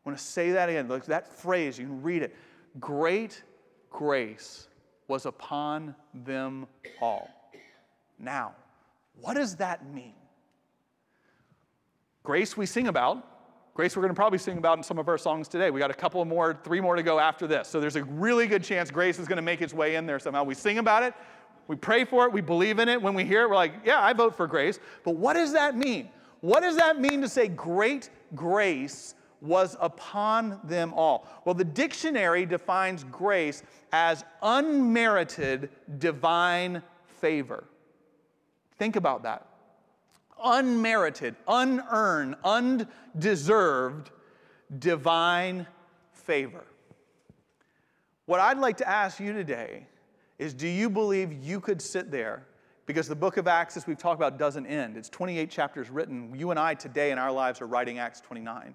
I 0.04 0.08
want 0.08 0.18
to 0.18 0.24
say 0.24 0.52
that 0.52 0.68
again. 0.68 0.88
Look, 0.88 1.04
that 1.06 1.28
phrase, 1.28 1.78
you 1.78 1.86
can 1.86 2.02
read 2.02 2.22
it. 2.22 2.34
Great 2.80 3.42
grace 3.90 4.68
was 5.06 5.26
upon 5.26 5.94
them 6.12 6.66
all. 7.00 7.30
Now, 8.18 8.54
what 9.20 9.34
does 9.34 9.56
that 9.56 9.86
mean? 9.92 10.14
Grace 12.22 12.56
we 12.56 12.66
sing 12.66 12.88
about. 12.88 13.37
Grace 13.78 13.94
we're 13.94 14.02
going 14.02 14.12
to 14.12 14.18
probably 14.18 14.40
sing 14.40 14.58
about 14.58 14.76
in 14.76 14.82
some 14.82 14.98
of 14.98 15.06
our 15.06 15.16
songs 15.16 15.46
today. 15.46 15.70
We 15.70 15.78
got 15.78 15.92
a 15.92 15.94
couple 15.94 16.24
more, 16.24 16.58
three 16.64 16.80
more 16.80 16.96
to 16.96 17.02
go 17.04 17.20
after 17.20 17.46
this. 17.46 17.68
So 17.68 17.78
there's 17.78 17.94
a 17.94 18.02
really 18.02 18.48
good 18.48 18.64
chance 18.64 18.90
grace 18.90 19.20
is 19.20 19.28
going 19.28 19.36
to 19.36 19.42
make 19.42 19.62
its 19.62 19.72
way 19.72 19.94
in 19.94 20.04
there 20.04 20.18
somehow. 20.18 20.42
We 20.42 20.54
sing 20.54 20.78
about 20.78 21.04
it, 21.04 21.14
we 21.68 21.76
pray 21.76 22.04
for 22.04 22.26
it, 22.26 22.32
we 22.32 22.40
believe 22.40 22.80
in 22.80 22.88
it. 22.88 23.00
When 23.00 23.14
we 23.14 23.24
hear 23.24 23.42
it, 23.42 23.48
we're 23.48 23.54
like, 23.54 23.74
yeah, 23.84 24.02
I 24.02 24.14
vote 24.14 24.36
for 24.36 24.48
grace. 24.48 24.80
But 25.04 25.14
what 25.14 25.34
does 25.34 25.52
that 25.52 25.76
mean? 25.76 26.08
What 26.40 26.62
does 26.62 26.74
that 26.74 27.00
mean 27.00 27.20
to 27.20 27.28
say 27.28 27.46
great 27.46 28.10
grace 28.34 29.14
was 29.40 29.76
upon 29.80 30.58
them 30.64 30.92
all. 30.94 31.28
Well, 31.44 31.54
the 31.54 31.62
dictionary 31.62 32.46
defines 32.46 33.04
grace 33.04 33.62
as 33.92 34.24
unmerited 34.42 35.70
divine 35.98 36.82
favor. 37.20 37.62
Think 38.76 38.96
about 38.96 39.22
that. 39.22 39.47
Unmerited, 40.42 41.36
unearned, 41.46 42.36
undeserved 42.44 44.10
divine 44.78 45.66
favor. 46.12 46.64
What 48.26 48.40
I'd 48.40 48.58
like 48.58 48.76
to 48.78 48.88
ask 48.88 49.20
you 49.20 49.32
today 49.32 49.86
is 50.38 50.54
do 50.54 50.68
you 50.68 50.90
believe 50.90 51.32
you 51.32 51.60
could 51.60 51.80
sit 51.80 52.10
there? 52.10 52.46
Because 52.86 53.08
the 53.08 53.16
book 53.16 53.36
of 53.36 53.46
Acts, 53.46 53.76
as 53.76 53.86
we've 53.86 53.98
talked 53.98 54.18
about, 54.18 54.38
doesn't 54.38 54.66
end. 54.66 54.96
It's 54.96 55.10
28 55.10 55.50
chapters 55.50 55.90
written. 55.90 56.34
You 56.34 56.50
and 56.50 56.58
I 56.58 56.74
today 56.74 57.10
in 57.10 57.18
our 57.18 57.32
lives 57.32 57.60
are 57.60 57.66
writing 57.66 57.98
Acts 57.98 58.20
29. 58.20 58.74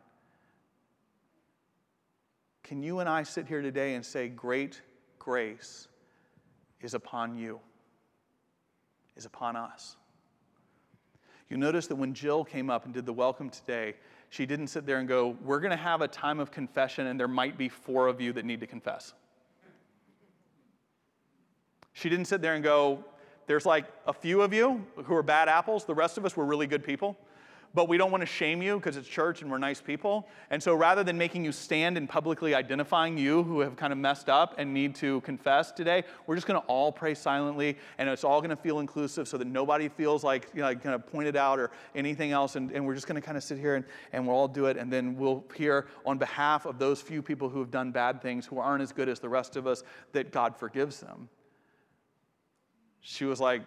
Can 2.64 2.82
you 2.82 3.00
and 3.00 3.10
I 3.10 3.24
sit 3.24 3.48
here 3.48 3.62
today 3.62 3.96
and 3.96 4.06
say, 4.06 4.28
Great 4.28 4.82
grace 5.20 5.88
is 6.82 6.94
upon 6.94 7.36
you, 7.36 7.60
is 9.16 9.26
upon 9.26 9.56
us? 9.56 9.96
You 11.54 11.60
notice 11.60 11.86
that 11.86 11.98
when 11.98 12.16
Jill 12.16 12.44
came 12.44 12.72
up 12.72 12.86
and 12.86 12.96
did 12.96 13.06
the 13.06 13.14
welcome 13.14 13.48
today, 13.48 13.94
she 14.32 14.48
didn't 14.48 14.70
sit 14.70 14.88
there 14.88 14.98
and 14.98 15.08
go, 15.08 15.38
We're 15.44 15.60
going 15.60 15.70
to 15.70 15.78
have 15.78 16.02
a 16.02 16.08
time 16.08 16.40
of 16.40 16.50
confession, 16.50 17.06
and 17.06 17.20
there 17.20 17.28
might 17.28 17.60
be 17.60 17.70
four 17.70 18.08
of 18.08 18.20
you 18.20 18.34
that 18.34 18.44
need 18.44 18.60
to 18.62 18.66
confess. 18.66 19.14
She 21.94 22.10
didn't 22.10 22.26
sit 22.26 22.42
there 22.42 22.56
and 22.56 22.64
go, 22.64 23.06
There's 23.46 23.68
like 23.68 23.86
a 24.08 24.14
few 24.14 24.42
of 24.42 24.52
you 24.52 24.84
who 25.04 25.14
are 25.14 25.22
bad 25.22 25.48
apples, 25.48 25.86
the 25.86 25.94
rest 25.94 26.18
of 26.18 26.26
us 26.26 26.36
were 26.36 26.44
really 26.44 26.66
good 26.66 26.84
people 26.84 27.16
but 27.74 27.90
we 27.90 27.98
don't 27.98 28.12
want 28.12 28.22
to 28.22 28.28
shame 28.28 28.62
you 28.62 28.78
because 28.78 28.98
it's 28.98 29.08
church 29.08 29.42
and 29.42 29.50
we're 29.50 29.58
nice 29.58 29.82
people. 29.82 30.28
And 30.52 30.62
so 30.62 30.76
rather 30.76 31.04
than 31.04 31.18
making 31.18 31.44
you 31.44 31.52
stand 31.52 31.98
and 31.98 32.08
publicly 32.08 32.54
identifying 32.54 33.18
you 33.18 33.42
who 33.44 33.62
have 33.62 33.76
kind 33.76 33.92
of 33.92 33.98
messed 33.98 34.30
up 34.30 34.56
and 34.60 34.74
need 34.74 34.94
to 34.96 35.22
confess 35.22 35.72
today, 35.72 36.04
we're 36.28 36.36
just 36.36 36.46
going 36.46 36.62
to 36.62 36.68
all 36.68 36.92
pray 36.92 37.16
silently 37.16 37.78
and 37.98 38.08
it's 38.08 38.24
all 38.24 38.42
going 38.42 38.52
to 38.52 38.56
feel 38.56 38.80
inclusive 38.80 39.28
so 39.28 39.38
that 39.38 39.48
nobody 39.48 39.90
feels 39.90 40.24
like, 40.24 40.50
you 40.54 40.62
know, 40.62 40.68
like 40.68 40.84
kind 40.84 40.94
of 40.94 41.08
pointed 41.08 41.36
out 41.36 41.60
or 41.60 41.72
anything 41.96 42.32
else. 42.32 42.56
And, 42.56 42.72
and 42.72 42.86
we're 42.86 42.96
just 42.96 43.08
going 43.08 43.20
to 43.20 43.26
kind 43.26 43.38
of 43.38 43.44
sit 43.44 43.58
here 43.58 43.76
and, 43.76 43.86
and 44.12 44.28
we'll 44.28 44.36
all 44.36 44.48
do 44.48 44.68
it. 44.68 44.78
And 44.78 44.94
then 44.94 45.18
we'll 45.18 45.44
hear 45.56 45.88
on 46.06 46.20
behalf 46.20 46.68
of 46.68 46.78
those 46.78 47.02
few 47.02 47.24
people 47.24 47.50
who 47.50 47.60
have 47.60 47.72
done 47.72 47.92
bad 47.92 48.22
things, 48.22 48.46
who 48.46 48.60
aren't 48.60 48.84
as 48.84 48.92
good 48.92 49.10
as 49.10 49.20
the 49.20 49.30
rest 49.30 49.56
of 49.56 49.66
us, 49.66 49.84
that 50.12 50.32
God 50.32 50.56
forgives 50.56 51.00
them. 51.00 51.28
She 53.02 53.26
was 53.26 53.42
like, 53.42 53.64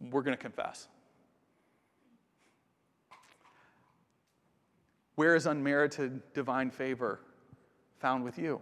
we're 0.00 0.22
going 0.22 0.36
to 0.36 0.42
confess. 0.42 0.88
Where 5.20 5.36
is 5.36 5.44
unmerited 5.44 6.22
divine 6.32 6.70
favor 6.70 7.20
found 7.98 8.24
with 8.24 8.38
you? 8.38 8.58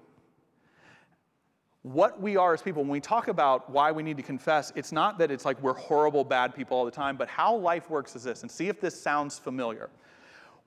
What 1.82 2.20
we 2.20 2.36
are 2.36 2.52
as 2.52 2.62
people, 2.62 2.82
when 2.82 2.90
we 2.90 2.98
talk 2.98 3.28
about 3.28 3.70
why 3.70 3.92
we 3.92 4.02
need 4.02 4.16
to 4.16 4.24
confess, 4.24 4.72
it's 4.74 4.90
not 4.90 5.18
that 5.20 5.30
it's 5.30 5.44
like 5.44 5.62
we're 5.62 5.74
horrible, 5.74 6.24
bad 6.24 6.56
people 6.56 6.76
all 6.76 6.84
the 6.84 6.90
time, 6.90 7.16
but 7.16 7.28
how 7.28 7.54
life 7.54 7.88
works 7.88 8.16
is 8.16 8.24
this, 8.24 8.42
and 8.42 8.50
see 8.50 8.66
if 8.66 8.80
this 8.80 9.00
sounds 9.00 9.38
familiar. 9.38 9.88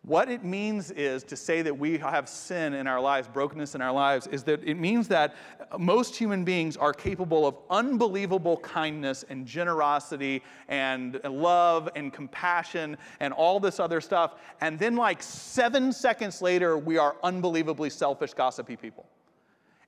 What 0.04 0.32
it 0.32 0.44
means 0.44 0.90
is 0.90 1.24
to 1.26 1.36
say 1.36 1.62
that 1.62 1.78
we 1.78 2.00
have 2.00 2.28
sin 2.28 2.74
in 2.74 2.88
our 2.88 3.00
lives, 3.00 3.28
brokenness 3.28 3.76
in 3.76 3.84
our 3.84 3.92
lives, 3.92 4.26
is 4.26 4.44
that 4.46 4.64
it 4.64 4.80
means 4.80 5.08
that 5.10 5.36
most 5.78 6.16
human 6.16 6.44
beings 6.44 6.76
are 6.76 6.92
capable 6.92 7.46
of 7.46 7.56
unbelievable 7.70 8.58
kindness 8.58 9.24
and 9.30 9.46
generosity 9.46 10.42
and 10.70 11.22
love 11.24 11.88
and 11.96 12.12
compassion 12.12 12.98
and 13.20 13.32
all 13.32 13.60
this 13.60 13.80
other 13.80 14.02
stuff. 14.02 14.34
And 14.60 14.80
then, 14.80 14.96
like 14.96 15.22
seven 15.22 15.94
seconds 15.94 16.42
later, 16.42 16.80
we 16.80 16.98
are 16.98 17.16
unbelievably 17.22 17.92
selfish, 17.92 18.34
gossipy 18.34 18.76
people. 18.76 19.06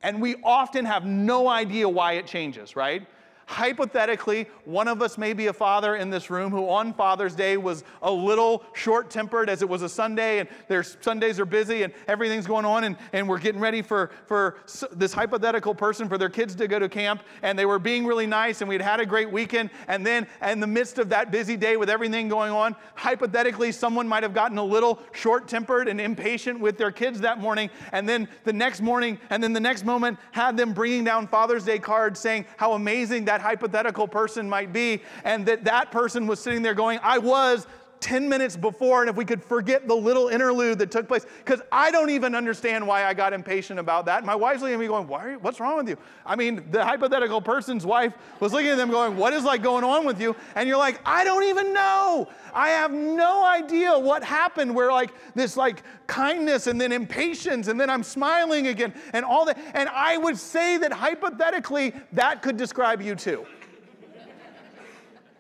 And 0.04 0.22
we 0.22 0.36
often 0.44 0.86
have 0.86 1.06
no 1.06 1.48
idea 1.48 1.90
why 1.90 2.14
it 2.14 2.28
changes, 2.28 2.76
right? 2.76 3.08
Hypothetically, 3.46 4.48
one 4.66 4.88
of 4.88 5.02
us 5.02 5.18
may 5.18 5.34
be 5.34 5.48
a 5.48 5.54
father 5.54 5.96
in 5.96 6.10
this 6.10 6.30
room 6.30 6.52
who 6.52 6.70
on 6.70 6.94
Father's 6.94 7.36
Day 7.36 7.58
was 7.58 7.84
a 8.02 8.12
little 8.12 8.64
short 8.74 9.10
tempered 9.10 9.50
as 9.50 9.62
it 9.62 9.68
was 9.68 9.82
a 9.82 9.90
Sunday 9.90 10.40
and 10.40 10.50
their 10.70 10.84
Sundays 10.84 11.40
are 11.40 11.46
busy 11.46 11.84
and 11.84 11.94
everything's 12.08 12.48
going 12.48 12.66
on 12.66 12.86
and, 12.86 12.96
and 13.12 13.28
we're 13.28 13.40
getting 13.40 13.60
ready 13.60 13.82
for, 13.82 14.12
for 14.26 14.58
this 14.92 15.14
hypothetical 15.14 15.76
person 15.76 16.08
for 16.08 16.18
their 16.18 16.30
kids 16.30 16.56
to 16.56 16.68
go 16.68 16.80
to 16.80 16.88
camp 16.88 17.22
and 17.42 17.60
they 17.60 17.66
were 17.66 17.80
being 17.80 18.06
really 18.06 18.28
nice 18.28 18.62
and 18.62 18.70
we'd 18.70 18.82
had 18.82 19.00
a 19.00 19.06
great 19.06 19.32
weekend. 19.32 19.70
And 19.88 20.06
then, 20.06 20.26
in 20.42 20.60
the 20.60 20.68
midst 20.68 20.98
of 20.98 21.10
that 21.10 21.32
busy 21.32 21.58
day 21.58 21.78
with 21.78 21.90
everything 21.90 22.30
going 22.30 22.52
on, 22.52 22.76
hypothetically, 22.96 23.72
someone 23.72 24.08
might 24.08 24.24
have 24.24 24.34
gotten 24.34 24.58
a 24.58 24.64
little 24.64 25.00
short 25.12 25.48
tempered 25.48 25.88
and 25.88 26.00
impatient 26.00 26.60
with 26.60 26.78
their 26.78 26.92
kids 26.92 27.20
that 27.22 27.40
morning. 27.40 27.70
And 27.92 28.08
then 28.08 28.28
the 28.46 28.54
next 28.54 28.82
morning, 28.82 29.20
and 29.30 29.44
then 29.44 29.54
the 29.54 29.60
next 29.60 29.84
moment, 29.86 30.18
had 30.32 30.56
them 30.58 30.74
bringing 30.74 31.04
down 31.04 31.28
Father's 31.28 31.66
Day 31.66 31.80
cards 31.80 32.20
saying 32.20 32.46
how 32.58 32.74
amazing 32.74 33.26
that 33.26 33.33
that 33.34 33.42
hypothetical 33.42 34.08
person 34.08 34.48
might 34.48 34.72
be, 34.72 35.02
and 35.24 35.44
that 35.48 35.64
that 35.64 35.92
person 35.92 36.28
was 36.28 36.40
sitting 36.40 36.62
there 36.62 36.76
going, 36.76 37.00
I 37.02 37.18
was 37.18 37.66
10 38.04 38.28
minutes 38.28 38.58
before, 38.58 39.00
and 39.00 39.10
if 39.10 39.16
we 39.16 39.24
could 39.24 39.42
forget 39.42 39.88
the 39.88 39.96
little 39.96 40.28
interlude 40.28 40.78
that 40.80 40.92
took 40.92 41.08
place, 41.08 41.26
because 41.38 41.62
I 41.72 41.90
don't 41.90 42.10
even 42.10 42.36
understand 42.36 42.86
why 42.86 43.06
I 43.06 43.14
got 43.14 43.32
impatient 43.32 43.80
about 43.80 44.06
that. 44.08 44.26
My 44.26 44.36
wife's 44.36 44.60
looking 44.60 44.74
at 44.74 44.80
me 44.82 44.88
going, 44.88 45.08
why 45.08 45.38
what's 45.38 45.62
wrong 45.62 45.78
with 45.78 45.88
you? 45.88 45.98
I 46.26 46.36
mean, 46.36 46.66
the 46.70 46.84
hypothetical 46.84 47.42
person's 47.42 47.86
wife 47.86 48.14
was 48.42 48.52
looking 48.52 48.72
at 48.72 48.76
them 48.76 48.92
going, 48.92 49.16
what 49.16 49.32
is 49.32 49.46
like 49.46 49.64
going 49.64 49.86
on 49.86 50.06
with 50.06 50.20
you? 50.20 50.36
And 50.56 50.68
you're 50.68 50.78
like, 50.78 51.00
I 51.06 51.24
don't 51.24 51.44
even 51.46 51.74
know. 51.74 52.28
I 52.54 52.70
have 52.70 52.92
no 52.92 53.46
idea 53.46 53.98
what 53.98 54.22
happened 54.22 54.76
where 54.76 54.92
like 54.92 55.14
this 55.34 55.56
like 55.56 55.82
kindness 56.06 56.68
and 56.68 56.80
then 56.82 56.92
impatience 56.92 57.70
and 57.70 57.80
then 57.80 57.90
I'm 57.90 58.04
smiling 58.04 58.68
again 58.68 58.94
and 59.14 59.24
all 59.24 59.46
that. 59.46 59.58
And 59.74 59.88
I 59.88 60.18
would 60.18 60.38
say 60.38 60.78
that 60.78 60.92
hypothetically, 60.92 61.94
that 62.12 62.42
could 62.42 62.58
describe 62.58 63.02
you 63.02 63.16
too. 63.16 63.46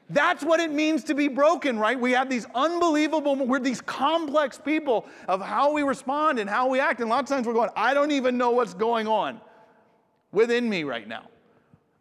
That's 0.10 0.44
what 0.44 0.60
it 0.60 0.72
means 0.72 1.04
to 1.06 1.16
be 1.16 1.28
broken, 1.28 1.80
right? 1.80 2.00
We 2.00 2.12
have 2.12 2.30
these 2.30 2.46
unbelievable, 2.54 3.36
we're 3.36 3.60
these 3.60 3.82
complex 3.82 4.60
people 4.60 5.06
of 5.28 5.42
how 5.42 5.72
we 5.72 5.84
respond 5.84 6.40
and 6.40 6.50
how 6.50 6.68
we 6.68 6.80
act. 6.80 7.00
And 7.00 7.10
a 7.10 7.14
lot 7.14 7.24
of 7.24 7.30
times 7.30 7.48
we're 7.48 7.54
going, 7.54 7.70
I 7.76 7.94
don't 7.94 8.12
even 8.12 8.38
know 8.38 8.52
what's 8.52 8.74
going 8.74 9.08
on 9.08 9.40
within 10.32 10.70
me 10.70 10.84
right 10.84 11.08
now. 11.08 11.30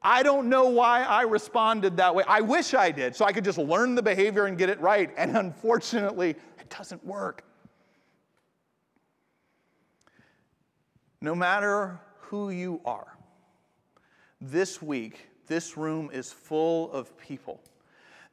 I 0.03 0.25
don't 0.25 0.49
know 0.49 0.69
why 0.69 1.05
I 1.05 1.23
responded 1.23 1.97
that 1.99 2.13
way. 2.15 2.25
I 2.27 2.41
wish 2.41 2.75
I 2.75 2.91
did, 2.91 3.15
so 3.15 3.25
I 3.25 3.33
could 3.33 3.45
just 3.45 3.59
learn 3.59 3.95
the 3.95 4.03
behavior 4.03 4.47
and 4.47 4.59
get 4.59 4.69
it 4.69 4.81
right. 4.81 5.11
And 5.17 5.37
unfortunately, 5.37 6.31
it 6.31 6.69
doesn't 6.71 7.05
work. 7.07 7.45
No 11.21 11.37
matter 11.37 12.01
who 12.19 12.51
you 12.51 12.81
are, 12.85 13.17
this 14.41 14.83
week, 14.83 15.29
this 15.47 15.77
room 15.77 16.11
is 16.13 16.33
full 16.33 16.91
of 16.91 17.17
people 17.17 17.61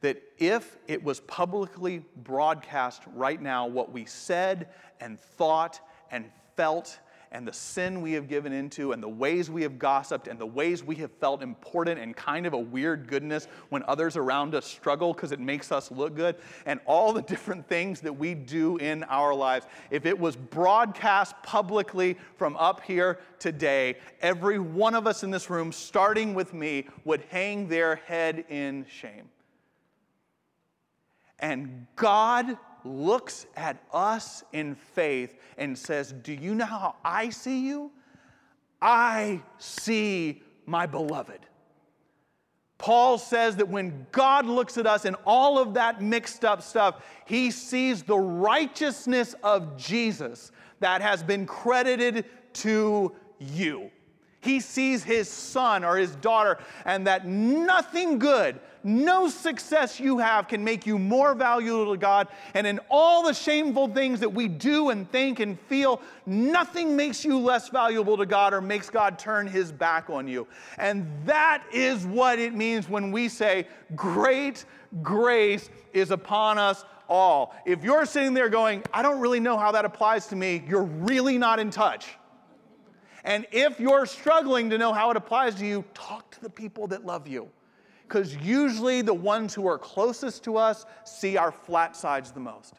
that 0.02 0.22
if 0.38 0.78
it 0.88 1.04
was 1.04 1.20
publicly 1.22 2.04
broadcast 2.24 3.04
right 3.16 3.42
now, 3.42 3.68
what 3.68 3.92
we 3.92 4.06
said 4.06 4.70
and 5.00 5.20
thought 5.20 5.80
and 6.12 6.26
felt 6.56 7.00
and 7.32 7.48
the 7.48 7.54
sin 7.54 8.02
we 8.02 8.14
have 8.14 8.28
given 8.28 8.52
into 8.52 8.92
and 8.92 9.04
the 9.04 9.10
ways 9.10 9.50
we 9.50 9.62
have 9.62 9.78
gossiped 9.78 10.28
and 10.28 10.40
the 10.40 10.46
ways 10.46 10.84
we 10.84 10.96
have 10.96 11.12
felt 11.20 11.44
important 11.44 12.00
and 12.00 12.16
kind 12.16 12.46
of 12.46 12.54
a 12.54 12.58
weird 12.58 13.08
goodness 13.08 13.48
when 13.70 13.84
others 13.88 14.18
around 14.18 14.56
us 14.56 14.66
struggle 14.66 15.14
because 15.14 15.32
it 15.32 15.40
makes 15.40 15.72
us 15.72 15.92
look 15.92 16.16
good 16.16 16.36
and 16.66 16.80
all 16.86 17.14
the 17.14 17.22
different 17.30 17.68
things 17.68 18.02
that 18.02 18.14
we 18.14 18.34
do 18.34 18.78
in 18.78 19.04
our 19.06 19.34
lives 19.34 19.68
if 19.92 20.06
it 20.06 20.18
was 20.18 20.36
broadcast 20.36 21.36
publicly 21.44 22.18
from 22.36 22.56
up 22.58 22.82
here 22.82 23.20
today 23.38 23.96
every 24.22 24.60
one 24.60 24.96
of 24.96 25.06
us 25.06 25.24
in 25.24 25.30
this 25.30 25.50
room 25.50 25.72
starting 25.72 26.34
with 26.34 26.54
me 26.54 26.86
would 27.06 27.22
hang 27.30 27.68
their 27.68 27.98
head 27.98 28.44
in 28.50 28.86
shame 28.90 29.30
and 31.40 31.88
God 31.96 32.58
looks 32.84 33.46
at 33.56 33.84
us 33.94 34.44
in 34.54 34.76
faith 34.76 35.36
and 35.58 35.78
says, 35.78 36.14
Do 36.14 36.34
you 36.34 36.56
know 36.56 36.66
how 36.66 36.96
I 37.04 37.30
see 37.30 37.68
you? 37.68 37.92
I 38.82 39.42
see 39.58 40.42
my 40.66 40.86
beloved. 40.86 41.40
Paul 42.78 43.18
says 43.18 43.58
that 43.58 43.68
when 43.68 44.08
God 44.14 44.46
looks 44.46 44.78
at 44.78 44.88
us 44.88 45.04
and 45.04 45.18
all 45.26 45.60
of 45.60 45.74
that 45.74 46.02
mixed 46.02 46.46
up 46.46 46.62
stuff, 46.62 47.04
he 47.26 47.52
sees 47.52 48.04
the 48.04 48.18
righteousness 48.18 49.36
of 49.44 49.76
Jesus 49.78 50.54
that 50.80 51.02
has 51.02 51.22
been 51.22 51.46
credited 51.46 52.24
to 52.54 53.14
you. 53.38 53.92
He 54.42 54.60
sees 54.62 55.04
his 55.04 55.30
son 55.30 55.84
or 55.84 55.98
his 55.98 56.16
daughter, 56.16 56.60
and 56.86 57.06
that 57.08 57.28
nothing 57.28 58.20
good, 58.20 58.60
no 58.84 59.28
success 59.28 60.00
you 60.00 60.20
have 60.20 60.48
can 60.48 60.64
make 60.64 60.86
you 60.86 60.98
more 60.98 61.36
valuable 61.36 61.92
to 61.92 61.98
God. 61.98 62.30
And 62.54 62.66
in 62.66 62.80
all 62.90 63.24
the 63.24 63.34
shameful 63.34 63.90
things 63.90 64.22
that 64.22 64.30
we 64.30 64.48
do 64.48 64.90
and 64.90 65.12
think 65.12 65.42
and 65.42 65.60
feel, 65.60 66.02
nothing 66.26 66.96
makes 66.96 67.26
you 67.26 67.38
less 67.38 67.68
valuable 67.68 68.16
to 68.16 68.26
God 68.26 68.54
or 68.54 68.62
makes 68.62 68.90
God 68.90 69.20
turn 69.20 69.48
his 69.48 69.74
back 69.74 70.10
on 70.10 70.28
you. 70.28 70.48
And 70.78 71.06
that 71.26 71.64
is 71.74 72.06
what 72.06 72.40
it 72.40 72.54
means 72.54 72.88
when 72.88 73.12
we 73.12 73.28
say, 73.28 73.68
Great 73.96 74.64
grace 75.04 75.70
is 75.92 76.12
upon 76.12 76.58
us 76.58 76.86
all. 77.10 77.54
If 77.66 77.84
you're 77.84 78.06
sitting 78.06 78.34
there 78.34 78.50
going, 78.50 78.84
I 78.94 79.02
don't 79.02 79.20
really 79.20 79.40
know 79.40 79.58
how 79.58 79.72
that 79.74 79.84
applies 79.84 80.28
to 80.28 80.36
me, 80.36 80.64
you're 80.68 80.84
really 80.84 81.38
not 81.38 81.60
in 81.60 81.70
touch. 81.70 82.08
And 83.24 83.46
if 83.52 83.80
you're 83.80 84.06
struggling 84.06 84.70
to 84.70 84.78
know 84.78 84.94
how 84.94 85.12
it 85.12 85.18
applies 85.18 85.56
to 85.56 85.66
you, 85.66 85.84
talk 85.94 86.32
to 86.32 86.42
the 86.42 86.50
people 86.50 86.88
that 86.88 87.06
love 87.06 87.28
you. 87.28 87.50
Because 88.08 88.36
usually 88.38 89.02
the 89.02 89.14
ones 89.14 89.54
who 89.54 89.68
are 89.68 89.78
closest 89.78 90.44
to 90.46 90.58
us 90.58 90.86
see 91.04 91.38
our 91.38 91.52
flat 91.52 91.96
sides 91.96 92.32
the 92.32 92.40
most. 92.40 92.74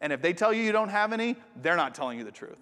And 0.00 0.12
if 0.12 0.20
they 0.20 0.32
tell 0.32 0.52
you 0.52 0.62
you 0.62 0.72
don't 0.72 0.90
have 0.90 1.12
any, 1.12 1.36
they're 1.62 1.76
not 1.76 1.94
telling 1.94 2.18
you 2.18 2.24
the 2.24 2.30
truth. 2.30 2.60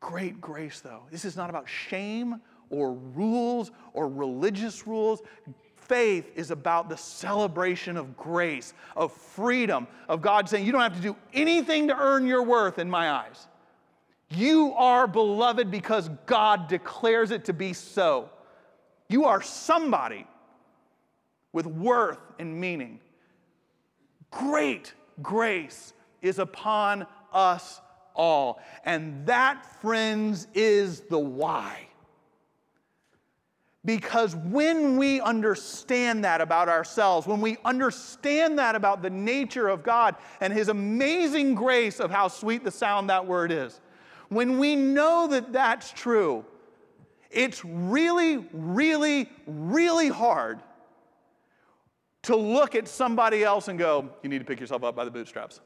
Great 0.00 0.40
grace, 0.40 0.80
though. 0.80 1.02
This 1.10 1.24
is 1.24 1.36
not 1.36 1.50
about 1.50 1.68
shame 1.68 2.40
or 2.70 2.94
rules 2.94 3.70
or 3.92 4.08
religious 4.08 4.86
rules 4.86 5.20
faith 5.90 6.30
is 6.36 6.52
about 6.52 6.88
the 6.88 6.96
celebration 6.96 7.96
of 7.96 8.16
grace, 8.16 8.74
of 8.96 9.12
freedom, 9.12 9.88
of 10.08 10.22
God 10.22 10.48
saying, 10.48 10.64
You 10.64 10.70
don't 10.70 10.80
have 10.80 10.94
to 10.94 11.02
do 11.02 11.16
anything 11.34 11.88
to 11.88 11.98
earn 11.98 12.26
your 12.26 12.44
worth 12.44 12.78
in 12.78 12.88
my 12.88 13.10
eyes. 13.10 13.48
You 14.30 14.72
are 14.74 15.08
beloved 15.08 15.68
because 15.68 16.08
God 16.26 16.68
declares 16.68 17.32
it 17.32 17.46
to 17.46 17.52
be 17.52 17.72
so. 17.72 18.30
You 19.08 19.24
are 19.24 19.42
somebody 19.42 20.28
with 21.52 21.66
worth 21.66 22.20
and 22.38 22.60
meaning. 22.60 23.00
Great 24.30 24.94
grace 25.20 25.92
is 26.22 26.38
upon 26.38 27.04
us 27.32 27.80
all. 28.14 28.60
And 28.84 29.26
that, 29.26 29.66
friends, 29.82 30.46
is 30.54 31.00
the 31.00 31.18
why. 31.18 31.89
Because 33.84 34.36
when 34.36 34.98
we 34.98 35.20
understand 35.22 36.24
that 36.24 36.42
about 36.42 36.68
ourselves, 36.68 37.26
when 37.26 37.40
we 37.40 37.56
understand 37.64 38.58
that 38.58 38.74
about 38.74 39.00
the 39.00 39.08
nature 39.08 39.68
of 39.68 39.82
God 39.82 40.16
and 40.40 40.52
His 40.52 40.68
amazing 40.68 41.54
grace 41.54 41.98
of 41.98 42.10
how 42.10 42.28
sweet 42.28 42.62
the 42.62 42.70
sound 42.70 43.08
that 43.08 43.26
word 43.26 43.50
is, 43.50 43.80
when 44.28 44.58
we 44.58 44.76
know 44.76 45.28
that 45.28 45.52
that's 45.52 45.92
true, 45.92 46.44
it's 47.30 47.64
really, 47.64 48.38
really, 48.52 49.30
really 49.46 50.08
hard 50.08 50.60
to 52.22 52.36
look 52.36 52.74
at 52.74 52.86
somebody 52.86 53.42
else 53.42 53.68
and 53.68 53.78
go, 53.78 54.10
you 54.22 54.28
need 54.28 54.40
to 54.40 54.44
pick 54.44 54.60
yourself 54.60 54.84
up 54.84 54.94
by 54.94 55.06
the 55.06 55.10
bootstraps. 55.10 55.60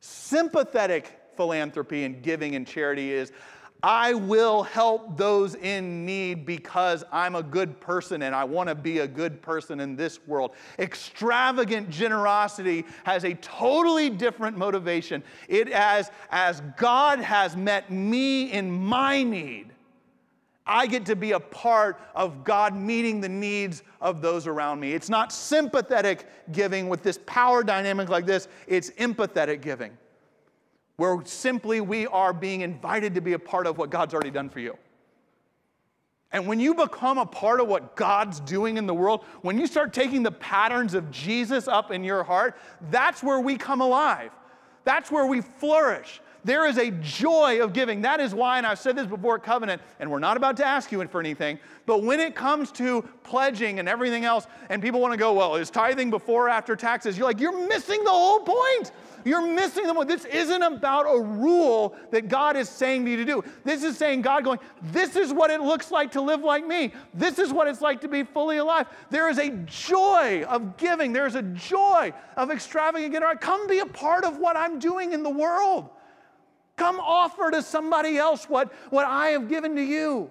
Sympathetic 0.00 1.20
philanthropy 1.36 2.04
and 2.04 2.22
giving 2.22 2.54
and 2.54 2.66
charity 2.66 3.12
is 3.12 3.30
I 3.82 4.14
will 4.14 4.62
help 4.62 5.16
those 5.16 5.54
in 5.54 6.04
need 6.04 6.44
because 6.44 7.04
I'm 7.10 7.34
a 7.34 7.42
good 7.42 7.80
person 7.80 8.22
and 8.22 8.34
I 8.34 8.44
want 8.44 8.68
to 8.68 8.74
be 8.74 8.98
a 8.98 9.06
good 9.06 9.40
person 9.40 9.80
in 9.80 9.96
this 9.96 10.18
world. 10.26 10.52
Extravagant 10.78 11.88
generosity 11.90 12.84
has 13.04 13.24
a 13.24 13.34
totally 13.34 14.10
different 14.10 14.58
motivation. 14.58 15.22
It 15.48 15.68
as 15.68 16.10
as 16.30 16.62
God 16.76 17.20
has 17.20 17.56
met 17.56 17.90
me 17.90 18.52
in 18.52 18.70
my 18.70 19.22
need, 19.22 19.70
I 20.66 20.86
get 20.86 21.06
to 21.06 21.16
be 21.16 21.32
a 21.32 21.40
part 21.40 22.00
of 22.14 22.44
God 22.44 22.74
meeting 22.74 23.20
the 23.20 23.28
needs 23.28 23.82
of 24.00 24.20
those 24.20 24.46
around 24.46 24.78
me. 24.78 24.92
It's 24.92 25.08
not 25.08 25.32
sympathetic 25.32 26.26
giving 26.52 26.88
with 26.88 27.02
this 27.02 27.18
power 27.26 27.64
dynamic 27.64 28.08
like 28.08 28.26
this, 28.26 28.48
it's 28.66 28.90
empathetic 28.90 29.62
giving 29.62 29.96
where 31.00 31.18
simply 31.24 31.80
we 31.80 32.06
are 32.08 32.34
being 32.34 32.60
invited 32.60 33.14
to 33.14 33.22
be 33.22 33.32
a 33.32 33.38
part 33.38 33.66
of 33.66 33.78
what 33.78 33.88
God's 33.88 34.12
already 34.12 34.30
done 34.30 34.50
for 34.50 34.60
you. 34.60 34.76
And 36.30 36.46
when 36.46 36.60
you 36.60 36.74
become 36.74 37.16
a 37.16 37.24
part 37.24 37.58
of 37.58 37.68
what 37.68 37.96
God's 37.96 38.38
doing 38.40 38.76
in 38.76 38.86
the 38.86 38.92
world, 38.92 39.24
when 39.40 39.58
you 39.58 39.66
start 39.66 39.94
taking 39.94 40.22
the 40.22 40.30
patterns 40.30 40.92
of 40.92 41.10
Jesus 41.10 41.68
up 41.68 41.90
in 41.90 42.04
your 42.04 42.22
heart, 42.22 42.54
that's 42.90 43.22
where 43.22 43.40
we 43.40 43.56
come 43.56 43.80
alive. 43.80 44.30
That's 44.84 45.10
where 45.10 45.24
we 45.24 45.40
flourish. 45.40 46.20
There 46.44 46.66
is 46.66 46.76
a 46.76 46.90
joy 46.90 47.62
of 47.62 47.72
giving. 47.72 48.02
That 48.02 48.20
is 48.20 48.34
why, 48.34 48.58
and 48.58 48.66
I've 48.66 48.78
said 48.78 48.94
this 48.94 49.06
before 49.06 49.36
at 49.36 49.42
Covenant, 49.42 49.80
and 50.00 50.10
we're 50.10 50.18
not 50.18 50.36
about 50.36 50.58
to 50.58 50.66
ask 50.66 50.92
you 50.92 51.02
for 51.08 51.20
anything, 51.20 51.58
but 51.86 52.02
when 52.02 52.20
it 52.20 52.34
comes 52.34 52.72
to 52.72 53.08
pledging 53.24 53.78
and 53.78 53.88
everything 53.88 54.26
else, 54.26 54.46
and 54.68 54.82
people 54.82 55.00
want 55.00 55.14
to 55.14 55.18
go, 55.18 55.32
well, 55.32 55.56
is 55.56 55.70
tithing 55.70 56.10
before 56.10 56.46
or 56.46 56.50
after 56.50 56.76
taxes? 56.76 57.16
You're 57.16 57.26
like, 57.26 57.40
you're 57.40 57.66
missing 57.68 58.04
the 58.04 58.10
whole 58.10 58.40
point. 58.40 58.92
You're 59.24 59.46
missing 59.46 59.86
the 59.86 59.94
point. 59.94 60.08
This 60.08 60.24
isn't 60.24 60.62
about 60.62 61.02
a 61.02 61.20
rule 61.20 61.96
that 62.10 62.28
God 62.28 62.56
is 62.56 62.68
saying 62.68 63.06
you 63.06 63.16
to 63.16 63.24
do. 63.24 63.44
This 63.64 63.82
is 63.82 63.96
saying 63.96 64.22
God 64.22 64.44
going, 64.44 64.58
this 64.82 65.16
is 65.16 65.32
what 65.32 65.50
it 65.50 65.60
looks 65.60 65.90
like 65.90 66.12
to 66.12 66.20
live 66.20 66.42
like 66.42 66.66
me. 66.66 66.92
This 67.14 67.38
is 67.38 67.52
what 67.52 67.68
it's 67.68 67.80
like 67.80 68.00
to 68.02 68.08
be 68.08 68.22
fully 68.22 68.58
alive. 68.58 68.86
There 69.10 69.28
is 69.28 69.38
a 69.38 69.50
joy 69.66 70.44
of 70.48 70.76
giving. 70.76 71.12
There 71.12 71.26
is 71.26 71.34
a 71.34 71.42
joy 71.42 72.12
of 72.36 72.50
extravagant. 72.50 73.12
giving. 73.12 73.28
Come 73.38 73.66
be 73.66 73.80
a 73.80 73.86
part 73.86 74.24
of 74.24 74.38
what 74.38 74.56
I'm 74.56 74.78
doing 74.78 75.12
in 75.12 75.22
the 75.22 75.30
world. 75.30 75.88
Come 76.76 76.98
offer 76.98 77.50
to 77.50 77.62
somebody 77.62 78.16
else 78.16 78.46
what, 78.48 78.72
what 78.90 79.06
I 79.06 79.28
have 79.28 79.48
given 79.48 79.76
to 79.76 79.82
you. 79.82 80.30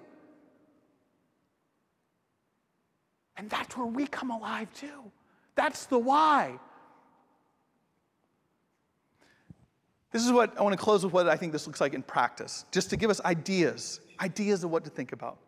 And 3.36 3.48
that's 3.48 3.76
where 3.76 3.86
we 3.86 4.06
come 4.06 4.30
alive 4.30 4.68
too. 4.74 5.10
That's 5.54 5.86
the 5.86 5.98
why. 5.98 6.58
This 10.12 10.24
is 10.24 10.32
what 10.32 10.58
I 10.58 10.62
want 10.62 10.72
to 10.72 10.82
close 10.82 11.04
with 11.04 11.12
what 11.12 11.28
I 11.28 11.36
think 11.36 11.52
this 11.52 11.66
looks 11.66 11.80
like 11.80 11.94
in 11.94 12.02
practice, 12.02 12.64
just 12.72 12.90
to 12.90 12.96
give 12.96 13.10
us 13.10 13.20
ideas, 13.20 14.00
ideas 14.20 14.64
of 14.64 14.70
what 14.70 14.84
to 14.84 14.90
think 14.90 15.12
about. 15.12 15.38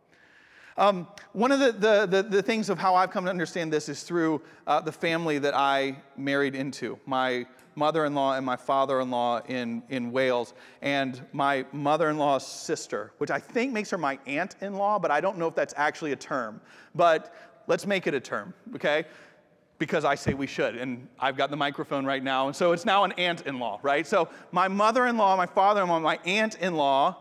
Um, 0.76 1.06
one 1.32 1.52
of 1.52 1.58
the, 1.58 1.72
the, 1.72 2.06
the, 2.06 2.22
the, 2.22 2.42
things 2.42 2.70
of 2.70 2.78
how 2.78 2.94
I've 2.94 3.10
come 3.10 3.24
to 3.24 3.30
understand 3.30 3.70
this 3.70 3.90
is 3.90 4.04
through 4.04 4.40
uh, 4.66 4.80
the 4.80 4.92
family 4.92 5.38
that 5.38 5.54
I 5.54 5.96
married 6.16 6.54
into. 6.54 6.98
My 7.04 7.46
mother 7.74 8.06
in 8.06 8.14
law 8.14 8.36
and 8.36 8.46
my 8.46 8.56
father 8.56 9.00
in 9.00 9.10
law 9.10 9.42
in, 9.48 9.82
in 9.90 10.12
Wales, 10.12 10.54
and 10.80 11.20
my 11.32 11.66
mother 11.72 12.08
in 12.08 12.16
law's 12.16 12.46
sister, 12.46 13.12
which 13.18 13.30
I 13.30 13.38
think 13.38 13.72
makes 13.72 13.90
her 13.90 13.98
my 13.98 14.18
aunt 14.26 14.56
in 14.62 14.74
law, 14.74 14.98
but 14.98 15.10
I 15.10 15.20
don't 15.20 15.36
know 15.36 15.48
if 15.48 15.54
that's 15.54 15.74
actually 15.76 16.12
a 16.12 16.16
term. 16.16 16.60
But 16.94 17.34
let's 17.66 17.86
make 17.86 18.06
it 18.06 18.14
a 18.14 18.20
term, 18.20 18.54
okay? 18.74 19.04
Because 19.82 20.04
I 20.04 20.14
say 20.14 20.32
we 20.32 20.46
should, 20.46 20.76
and 20.76 21.08
I've 21.18 21.36
got 21.36 21.50
the 21.50 21.56
microphone 21.56 22.06
right 22.06 22.22
now, 22.22 22.46
and 22.46 22.54
so 22.54 22.70
it's 22.70 22.84
now 22.84 23.02
an 23.02 23.10
aunt 23.18 23.48
in 23.48 23.58
law, 23.58 23.80
right? 23.82 24.06
So 24.06 24.28
my 24.52 24.68
mother 24.68 25.08
in 25.08 25.16
law, 25.16 25.36
my 25.36 25.46
father 25.46 25.82
in 25.82 25.88
law, 25.88 25.98
my 25.98 26.20
aunt 26.24 26.56
in 26.60 26.76
law, 26.76 27.16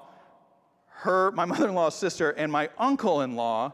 her, 0.90 1.32
my 1.32 1.46
mother 1.54 1.70
in 1.70 1.74
law's 1.74 1.96
sister, 1.96 2.30
and 2.30 2.52
my 2.52 2.70
uncle 2.78 3.22
in 3.22 3.36
law 3.36 3.74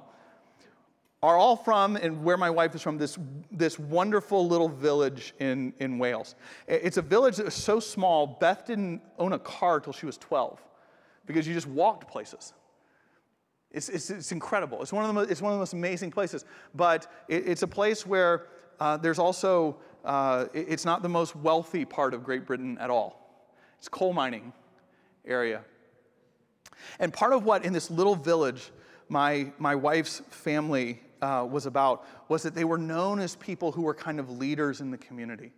are 1.22 1.36
all 1.36 1.58
from, 1.58 1.98
and 1.98 2.24
where 2.24 2.38
my 2.38 2.50
wife 2.50 2.76
is 2.76 2.82
from, 2.82 2.98
this, 2.98 3.18
this 3.52 3.78
wonderful 3.78 4.48
little 4.48 4.70
village 4.70 5.34
in, 5.40 5.74
in 5.80 6.00
Wales. 6.00 6.36
It's 6.66 6.96
a 6.96 7.02
village 7.02 7.36
that 7.36 7.44
was 7.44 7.56
so 7.56 7.82
small, 7.82 8.26
Beth 8.40 8.68
didn't 8.68 9.02
own 9.20 9.34
a 9.34 9.40
car 9.40 9.82
till 9.82 9.92
she 9.92 10.06
was 10.06 10.18
12 10.18 10.64
because 11.26 11.46
you 11.46 11.54
just 11.54 11.68
walked 11.68 12.08
places. 12.08 12.54
It's, 13.70 13.90
it's, 13.90 14.10
it's 14.10 14.32
incredible. 14.32 14.82
It's 14.82 14.94
one, 14.94 15.04
of 15.04 15.10
the 15.10 15.14
most, 15.14 15.30
it's 15.30 15.42
one 15.42 15.52
of 15.52 15.58
the 15.58 15.62
most 15.62 15.74
amazing 15.74 16.10
places. 16.10 16.46
But 16.74 17.12
it, 17.28 17.50
it's 17.50 17.64
a 17.64 17.68
place 17.68 18.06
where 18.06 18.48
uh, 18.80 18.98
there's 18.98 19.20
also, 19.20 19.78
uh, 20.06 20.46
it's 20.54 20.86
not 20.86 21.02
the 21.02 21.10
most 21.10 21.36
wealthy 21.36 21.86
part 21.86 22.14
of 22.14 22.24
Great 22.24 22.46
Britain 22.46 22.78
at 22.80 22.90
all. 22.90 23.46
It's 23.78 23.90
coal 23.90 24.14
mining 24.14 24.54
area. 25.26 25.62
And 27.00 27.14
part 27.14 27.34
of 27.34 27.44
what 27.44 27.66
in 27.66 27.74
this 27.74 27.90
little 27.90 28.16
village 28.16 28.72
my, 29.10 29.52
my 29.58 29.76
wife's 29.76 30.22
family 30.30 31.00
uh, 31.22 31.48
was 31.50 31.66
about 31.66 32.06
was 32.30 32.44
that 32.44 32.54
they 32.54 32.66
were 32.66 32.78
known 32.78 33.20
as 33.20 33.36
people 33.36 33.72
who 33.72 33.82
were 33.82 33.94
kind 33.94 34.20
of 34.20 34.30
leaders 34.30 34.82
in 34.82 34.92
the 34.92 34.98
community. 34.98 35.52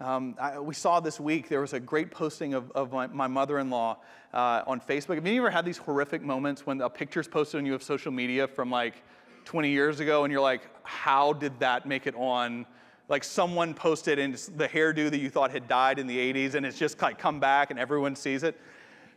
Um, 0.00 0.34
I, 0.40 0.58
we 0.58 0.74
saw 0.74 1.00
this 1.00 1.20
week, 1.20 1.48
there 1.48 1.60
was 1.60 1.72
a 1.72 1.80
great 1.80 2.10
posting 2.10 2.54
of, 2.54 2.70
of 2.72 2.92
my, 2.92 3.06
my 3.06 3.26
mother 3.26 3.58
in 3.58 3.70
law 3.70 3.98
uh, 4.32 4.62
on 4.66 4.80
Facebook. 4.80 5.14
Have 5.14 5.26
you 5.26 5.40
ever 5.40 5.50
had 5.50 5.64
these 5.64 5.78
horrific 5.78 6.22
moments 6.22 6.66
when 6.66 6.80
a 6.80 6.90
picture's 6.90 7.28
posted 7.28 7.58
on 7.58 7.66
you 7.66 7.74
of 7.74 7.82
social 7.82 8.10
media 8.10 8.48
from 8.48 8.70
like 8.70 9.02
20 9.44 9.70
years 9.70 10.00
ago 10.00 10.24
and 10.24 10.32
you're 10.32 10.40
like, 10.40 10.62
how 10.82 11.32
did 11.32 11.58
that 11.60 11.86
make 11.86 12.06
it 12.06 12.14
on? 12.16 12.66
Like 13.08 13.24
someone 13.24 13.74
posted 13.74 14.18
and 14.18 14.34
the 14.34 14.68
hairdo 14.68 15.10
that 15.10 15.18
you 15.18 15.30
thought 15.30 15.50
had 15.50 15.68
died 15.68 15.98
in 15.98 16.06
the 16.06 16.16
80s 16.16 16.54
and 16.54 16.64
it's 16.64 16.78
just 16.78 17.00
like 17.00 17.18
come 17.18 17.40
back 17.40 17.70
and 17.70 17.78
everyone 17.78 18.16
sees 18.16 18.42
it. 18.42 18.58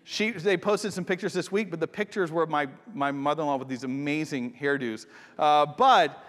She, 0.04 0.32
they 0.32 0.56
posted 0.56 0.94
some 0.94 1.04
pictures 1.04 1.34
this 1.34 1.52
week, 1.52 1.70
but 1.70 1.80
the 1.82 1.88
pictures 1.88 2.32
were 2.32 2.46
my, 2.48 2.68
my 2.94 3.12
mother 3.12 3.44
in 3.44 3.48
law 3.48 3.58
with 3.58 3.68
these 3.68 3.84
amazing 3.84 4.54
hairdos. 4.54 5.06
Uh, 5.38 5.66
but 5.66 6.24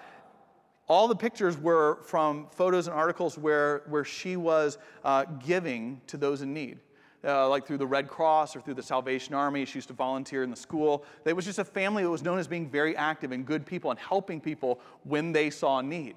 all 0.88 1.06
the 1.06 1.14
pictures 1.14 1.56
were 1.56 1.98
from 2.02 2.48
photos 2.50 2.88
and 2.88 2.96
articles 2.96 3.38
where, 3.38 3.82
where 3.88 4.04
she 4.04 4.36
was 4.36 4.78
uh, 5.04 5.24
giving 5.24 6.00
to 6.08 6.16
those 6.16 6.42
in 6.42 6.52
need. 6.52 6.78
Uh, 7.24 7.48
like 7.48 7.66
through 7.66 7.78
the 7.78 7.86
Red 7.86 8.06
Cross 8.06 8.54
or 8.54 8.60
through 8.60 8.74
the 8.74 8.82
Salvation 8.82 9.34
Army. 9.34 9.64
She 9.64 9.78
used 9.78 9.88
to 9.88 9.94
volunteer 9.94 10.44
in 10.44 10.50
the 10.50 10.56
school. 10.56 11.04
It 11.24 11.32
was 11.32 11.44
just 11.44 11.58
a 11.58 11.64
family 11.64 12.04
that 12.04 12.10
was 12.10 12.22
known 12.22 12.38
as 12.38 12.46
being 12.46 12.70
very 12.70 12.96
active 12.96 13.32
and 13.32 13.44
good 13.44 13.66
people 13.66 13.90
and 13.90 13.98
helping 13.98 14.40
people 14.40 14.78
when 15.02 15.32
they 15.32 15.50
saw 15.50 15.80
need. 15.80 16.14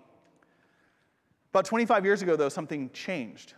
About 1.52 1.66
25 1.66 2.06
years 2.06 2.22
ago, 2.22 2.36
though, 2.36 2.50
something 2.50 2.92
changed. 2.92 3.56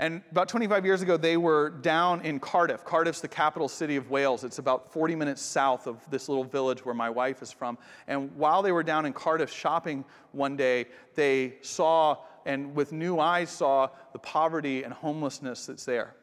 And 0.00 0.22
about 0.30 0.48
25 0.48 0.84
years 0.84 1.02
ago, 1.02 1.16
they 1.16 1.36
were 1.36 1.70
down 1.70 2.20
in 2.20 2.38
Cardiff. 2.38 2.84
Cardiff's 2.84 3.20
the 3.20 3.26
capital 3.26 3.68
city 3.68 3.96
of 3.96 4.10
Wales. 4.10 4.44
It's 4.44 4.58
about 4.58 4.92
40 4.92 5.16
minutes 5.16 5.42
south 5.42 5.88
of 5.88 6.08
this 6.08 6.28
little 6.28 6.44
village 6.44 6.84
where 6.84 6.94
my 6.94 7.10
wife 7.10 7.42
is 7.42 7.50
from. 7.50 7.76
And 8.06 8.32
while 8.36 8.62
they 8.62 8.70
were 8.70 8.84
down 8.84 9.06
in 9.06 9.12
Cardiff 9.12 9.52
shopping 9.52 10.04
one 10.30 10.56
day, 10.56 10.86
they 11.16 11.54
saw 11.62 12.18
and 12.48 12.74
with 12.74 12.92
new 12.92 13.20
eyes 13.20 13.50
saw 13.50 13.90
the 14.12 14.18
poverty 14.18 14.82
and 14.82 14.92
homelessness 14.92 15.66
that's 15.66 15.84
there. 15.84 16.14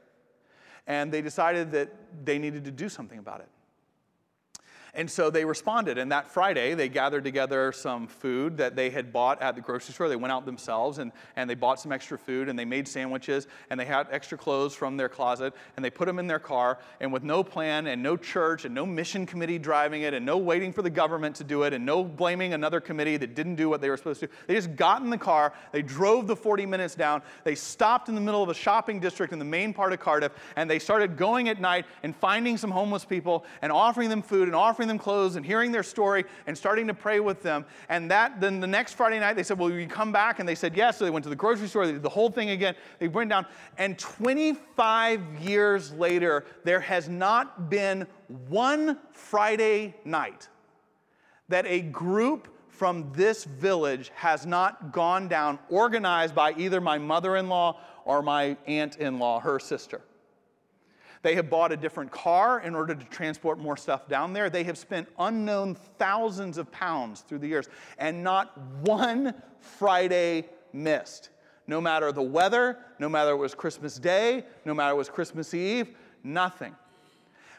And 0.87 1.11
they 1.11 1.21
decided 1.21 1.71
that 1.71 1.93
they 2.25 2.39
needed 2.39 2.65
to 2.65 2.71
do 2.71 2.89
something 2.89 3.19
about 3.19 3.41
it. 3.41 3.49
And 4.95 5.11
so 5.11 5.29
they 5.29 5.43
responded. 5.43 5.97
And 5.97 6.11
that 6.11 6.27
Friday, 6.27 6.73
they 6.73 6.87
gathered 6.87 7.25
together 7.25 7.71
some 7.73 8.07
food 8.07 8.57
that 8.57 8.75
they 8.75 8.89
had 8.89 9.11
bought 9.11 9.41
at 9.41 9.55
the 9.55 9.61
grocery 9.61 9.93
store. 9.93 10.07
They 10.07 10.15
went 10.15 10.31
out 10.31 10.45
themselves 10.45 10.99
and, 10.99 11.11
and 11.35 11.49
they 11.49 11.55
bought 11.55 11.81
some 11.81 11.91
extra 11.91 12.17
food 12.17 12.47
and 12.47 12.57
they 12.57 12.65
made 12.65 12.87
sandwiches 12.87 13.47
and 13.69 13.79
they 13.79 13.85
had 13.85 14.07
extra 14.09 14.37
clothes 14.37 14.73
from 14.73 14.95
their 14.95 15.09
closet 15.09 15.53
and 15.75 15.83
they 15.83 15.89
put 15.89 16.05
them 16.05 16.17
in 16.17 16.27
their 16.27 16.39
car. 16.39 16.79
And 17.01 17.11
with 17.11 17.23
no 17.23 17.43
plan 17.43 17.87
and 17.87 18.01
no 18.01 18.15
church 18.15 18.63
and 18.63 18.73
no 18.73 18.85
mission 18.85 19.25
committee 19.25 19.59
driving 19.59 20.03
it 20.03 20.13
and 20.13 20.25
no 20.25 20.37
waiting 20.37 20.71
for 20.71 20.81
the 20.81 20.89
government 20.89 21.35
to 21.37 21.43
do 21.43 21.63
it 21.63 21.73
and 21.73 21.85
no 21.85 22.03
blaming 22.03 22.53
another 22.53 22.79
committee 22.79 23.17
that 23.17 23.35
didn't 23.35 23.55
do 23.55 23.69
what 23.69 23.81
they 23.81 23.89
were 23.89 23.97
supposed 23.97 24.21
to 24.21 24.29
they 24.47 24.55
just 24.55 24.75
got 24.75 25.01
in 25.01 25.09
the 25.09 25.17
car. 25.17 25.53
They 25.73 25.81
drove 25.81 26.27
the 26.27 26.35
40 26.35 26.65
minutes 26.65 26.95
down. 26.95 27.21
They 27.43 27.55
stopped 27.55 28.07
in 28.07 28.15
the 28.15 28.21
middle 28.21 28.41
of 28.41 28.49
a 28.49 28.53
shopping 28.53 28.99
district 29.01 29.33
in 29.33 29.39
the 29.39 29.45
main 29.45 29.73
part 29.73 29.91
of 29.91 29.99
Cardiff 29.99 30.31
and 30.55 30.69
they 30.69 30.79
started 30.79 31.17
going 31.17 31.49
at 31.49 31.59
night 31.59 31.85
and 32.03 32.15
finding 32.15 32.57
some 32.57 32.71
homeless 32.71 33.03
people 33.03 33.45
and 33.61 33.71
offering 33.71 34.09
them 34.09 34.21
food 34.21 34.47
and 34.47 34.55
offering 34.55 34.84
them 34.87 34.97
clothes 34.97 35.35
and 35.35 35.45
hearing 35.45 35.71
their 35.71 35.83
story 35.83 36.25
and 36.47 36.57
starting 36.57 36.87
to 36.87 36.93
pray 36.93 37.19
with 37.19 37.41
them. 37.41 37.65
And 37.89 38.09
that 38.11 38.39
then 38.39 38.59
the 38.59 38.67
next 38.67 38.93
Friday 38.93 39.19
night 39.19 39.35
they 39.35 39.43
said, 39.43 39.57
"Well, 39.59 39.69
you 39.69 39.87
come 39.87 40.11
back?" 40.11 40.39
And 40.39 40.47
they 40.47 40.55
said 40.55 40.75
yes. 40.75 40.97
So 40.97 41.05
they 41.05 41.11
went 41.11 41.23
to 41.23 41.29
the 41.29 41.35
grocery 41.35 41.67
store. 41.67 41.85
They 41.85 41.93
did 41.93 42.03
the 42.03 42.09
whole 42.09 42.29
thing 42.29 42.51
again. 42.51 42.75
They 42.99 43.07
went 43.07 43.29
down. 43.29 43.45
And 43.77 43.97
25 43.97 45.21
years 45.41 45.91
later, 45.93 46.45
there 46.63 46.79
has 46.79 47.09
not 47.09 47.69
been 47.69 48.07
one 48.49 48.99
Friday 49.11 49.95
night 50.05 50.49
that 51.49 51.65
a 51.67 51.81
group 51.81 52.47
from 52.69 53.11
this 53.13 53.45
village 53.45 54.11
has 54.15 54.45
not 54.45 54.91
gone 54.91 55.27
down, 55.27 55.59
organized 55.69 56.35
by 56.35 56.53
either 56.53 56.81
my 56.81 56.97
mother 56.97 57.37
in 57.37 57.47
law 57.47 57.79
or 58.03 58.21
my 58.21 58.57
aunt 58.67 58.97
in 58.97 59.17
law, 59.17 59.39
her 59.39 59.59
sister. 59.59 60.01
They 61.25 61.33
have 61.33 61.49
bought 61.49 61.71
a 61.71 61.75
different 61.75 62.11
car 62.11 62.59
in 62.59 62.75
order 62.75 62.93
to 62.93 63.05
transport 63.05 63.57
more 63.57 63.75
stuff 63.77 64.07
down 64.07 64.31
there. 64.31 64.47
They 64.47 64.63
have 64.65 64.77
spent 64.77 65.09
unknown 65.17 65.73
thousands 65.97 66.59
of 66.59 66.71
pounds 66.71 67.21
through 67.21 67.39
the 67.39 67.47
years, 67.47 67.67
and 67.97 68.23
not 68.23 68.55
one 68.81 69.33
Friday 69.59 70.45
missed. 70.71 71.29
No 71.65 71.81
matter 71.81 72.11
the 72.11 72.21
weather, 72.21 72.77
no 72.99 73.09
matter 73.09 73.31
it 73.31 73.37
was 73.37 73.55
Christmas 73.55 73.97
Day, 73.97 74.45
no 74.65 74.75
matter 74.75 74.93
it 74.93 74.97
was 74.97 75.09
Christmas 75.09 75.55
Eve, 75.55 75.97
nothing. 76.23 76.75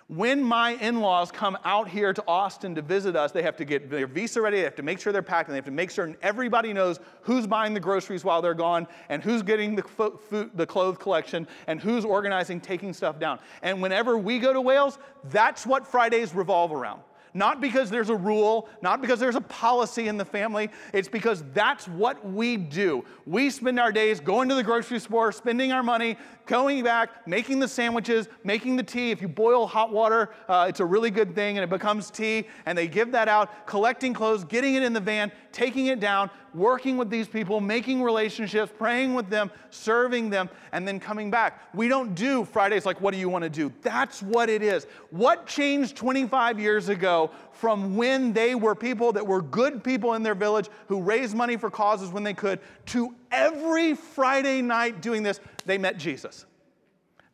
When 0.09 0.41
my 0.41 0.75
in 0.75 1.01
laws 1.01 1.33
come 1.33 1.59
out 1.65 1.89
here 1.89 2.13
to 2.13 2.23
Austin 2.29 2.77
to 2.77 2.83
visit 2.83 3.17
us, 3.17 3.33
they 3.33 3.43
have 3.43 3.57
to 3.57 3.65
get 3.65 3.91
their 3.91 4.07
visa 4.07 4.41
ready, 4.41 4.59
they 4.59 4.63
have 4.63 4.77
to 4.77 4.83
make 4.85 5.01
sure 5.01 5.13
they're 5.13 5.21
packed, 5.21 5.49
and 5.49 5.55
they 5.55 5.59
have 5.59 5.65
to 5.65 5.73
make 5.73 5.91
sure 5.91 6.15
everybody 6.23 6.73
knows 6.73 7.01
who's 7.23 7.45
buying 7.45 7.75
the 7.75 7.81
groceries 7.81 8.25
while 8.25 8.41
they're 8.41 8.55
gone, 8.55 8.87
and 9.09 9.21
who's 9.21 9.43
getting 9.43 9.75
the, 9.75 9.83
food, 9.83 10.53
the 10.55 10.67
clothes 10.67 10.99
collection, 10.99 11.49
and 11.67 11.81
who's 11.81 12.05
organizing 12.05 12.61
taking 12.61 12.93
stuff 12.93 13.19
down. 13.19 13.41
And 13.63 13.83
whenever 13.83 14.17
we 14.17 14.39
go 14.39 14.53
to 14.53 14.61
Wales, 14.61 14.99
that's 15.25 15.67
what 15.67 15.85
Fridays 15.85 16.37
revolve 16.37 16.71
around. 16.71 17.03
Not 17.37 17.61
because 17.61 17.91
there's 17.91 18.09
a 18.09 18.17
rule, 18.17 18.67
not 18.81 19.03
because 19.03 19.21
there's 19.21 19.37
a 19.37 19.43
policy 19.43 20.09
in 20.09 20.17
the 20.17 20.25
family. 20.25 20.71
It's 20.95 21.07
because 21.07 21.45
that's 21.53 21.87
what 21.87 22.27
we 22.27 22.57
do. 22.57 23.05
We 23.27 23.51
spend 23.51 23.79
our 23.79 23.93
days 23.93 24.21
going 24.21 24.49
to 24.49 24.55
the 24.55 24.63
grocery 24.63 24.99
store, 25.01 25.31
spending 25.33 25.71
our 25.71 25.83
money, 25.83 26.17
going 26.47 26.83
back, 26.83 27.29
making 27.29 27.61
the 27.61 27.69
sandwiches, 27.69 28.27
making 28.43 28.77
the 28.77 28.83
tea. 28.83 29.11
If 29.11 29.21
you 29.21 29.29
boil 29.29 29.67
hot 29.67 29.93
water, 29.93 30.31
uh, 30.49 30.65
it's 30.67 30.81
a 30.81 30.85
really 30.87 31.11
good 31.11 31.35
thing 31.35 31.59
and 31.59 31.63
it 31.65 31.69
becomes 31.69 32.11
tea. 32.11 32.49
And 32.65 32.79
they 32.79 32.89
give 32.89 33.13
that 33.13 33.29
out, 33.29 33.67
collecting 33.67 34.15
clothes, 34.15 34.43
getting 34.43 34.75
it 34.75 34.83
in 34.83 34.95
the 34.95 35.01
van, 35.01 35.31
taking 35.53 35.89
it 35.89 36.01
down, 36.01 36.31
working 36.57 36.97
with 36.97 37.11
these 37.11 37.29
people, 37.29 37.61
making 37.61 38.03
relationships, 38.03 38.73
praying 38.77 39.15
with 39.15 39.29
them, 39.29 39.51
serving 39.71 40.31
them, 40.31 40.49
and 40.73 40.89
then 40.89 40.99
coming 40.99 41.31
back. 41.31 41.63
We 41.75 41.89
don't 41.89 42.15
do 42.15 42.45
Fridays 42.45 42.87
like, 42.87 43.01
what 43.01 43.13
do 43.13 43.21
you 43.21 43.29
want 43.29 43.45
to 43.45 43.51
do? 43.51 43.73
That's 43.83 44.23
what 44.23 44.49
it 44.49 44.63
is. 44.63 44.87
What 45.11 45.47
changed 45.47 45.97
25 45.97 46.59
years 46.59 46.89
ago 46.89 47.31
from 47.53 47.97
when 47.97 48.33
they 48.33 48.55
were 48.55 48.75
people 48.75 49.13
that 49.13 49.27
were 49.27 49.43
good 49.43 49.85
people 49.85 50.15
in 50.15 50.23
their 50.23 50.35
village 50.35 50.69
who 50.89 51.03
raised 51.03 51.37
money 51.37 51.57
for 51.57 51.71
causes 51.71 52.11
when 52.11 52.23
they 52.23 52.35
could 52.35 52.59
to 52.87 53.15
every 53.31 53.95
Friday 53.95 54.63
night 54.63 55.03
doing 55.03 55.23
this? 55.23 55.41
They 55.67 55.79
met 55.79 55.99
Jesus. 55.99 56.47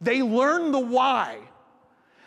They 0.01 0.23
learned 0.23 0.75
the 0.75 0.81
why. 0.81 1.39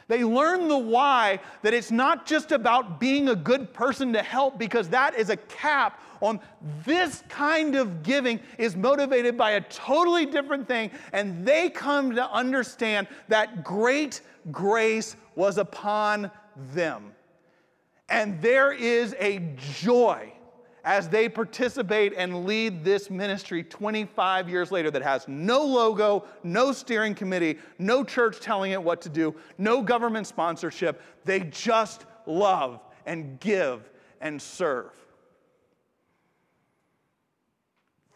They 0.08 0.24
learn 0.24 0.68
the 0.68 0.78
why 0.78 1.40
that 1.64 1.74
it's 1.74 1.90
not 1.90 2.26
just 2.28 2.52
about 2.52 3.00
being 3.00 3.30
a 3.30 3.36
good 3.36 3.74
person 3.74 4.14
to 4.14 4.22
help 4.22 4.60
because 4.60 4.88
that 4.90 5.16
is 5.16 5.30
a 5.30 5.38
cap 5.38 6.00
on 6.22 6.40
this 6.86 7.24
kind 7.28 7.76
of 7.76 8.04
giving 8.04 8.40
is 8.58 8.76
motivated 8.76 9.38
by 9.38 9.52
a 9.52 9.62
totally 9.62 10.26
different 10.26 10.68
thing 10.68 10.92
and 11.12 11.46
they 11.46 11.70
come 11.70 12.14
to 12.16 12.32
understand 12.32 13.08
that 13.30 13.64
great 13.64 14.22
grace 14.52 15.16
was 15.36 15.58
upon 15.58 16.30
them. 16.74 17.12
And 18.10 18.40
there 18.42 18.72
is 18.72 19.16
a 19.20 19.40
joy 19.80 20.35
as 20.86 21.10
they 21.10 21.28
participate 21.28 22.14
and 22.16 22.46
lead 22.46 22.84
this 22.84 23.10
ministry 23.10 23.64
25 23.64 24.48
years 24.48 24.72
later 24.72 24.92
that 24.92 25.02
has 25.02 25.28
no 25.28 25.66
logo, 25.66 26.24
no 26.44 26.72
steering 26.72 27.16
committee, 27.16 27.58
no 27.80 28.04
church 28.04 28.40
telling 28.40 28.72
it 28.72 28.82
what 28.82 29.02
to 29.02 29.10
do, 29.10 29.36
no 29.58 29.82
government 29.82 30.28
sponsorship. 30.28 31.02
They 31.26 31.40
just 31.40 32.06
love 32.28 32.82
and 33.08 33.40
give 33.40 33.90
and 34.22 34.40
serve. 34.40 34.94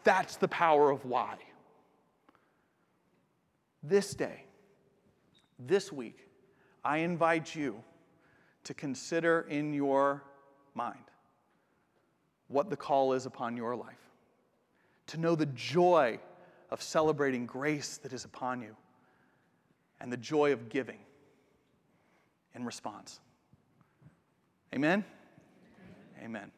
That's 0.04 0.36
the 0.36 0.48
power 0.48 0.90
of 0.90 1.04
why. 1.04 1.38
This 3.82 4.14
day, 4.14 4.44
this 5.58 5.92
week, 5.92 6.28
I 6.84 6.98
invite 6.98 7.54
you 7.54 7.82
to 8.64 8.74
consider 8.74 9.46
in 9.48 9.72
your 9.72 10.22
mind 10.74 11.09
what 12.50 12.68
the 12.68 12.76
call 12.76 13.12
is 13.12 13.26
upon 13.26 13.56
your 13.56 13.76
life, 13.76 14.10
to 15.06 15.18
know 15.18 15.34
the 15.34 15.46
joy 15.46 16.18
of 16.70 16.82
celebrating 16.82 17.46
grace 17.46 17.96
that 17.98 18.12
is 18.12 18.24
upon 18.24 18.60
you, 18.60 18.76
and 20.00 20.12
the 20.12 20.16
joy 20.16 20.52
of 20.52 20.68
giving 20.68 20.98
in 22.54 22.64
response. 22.64 23.20
Amen? 24.74 25.04
Amen. 26.22 26.50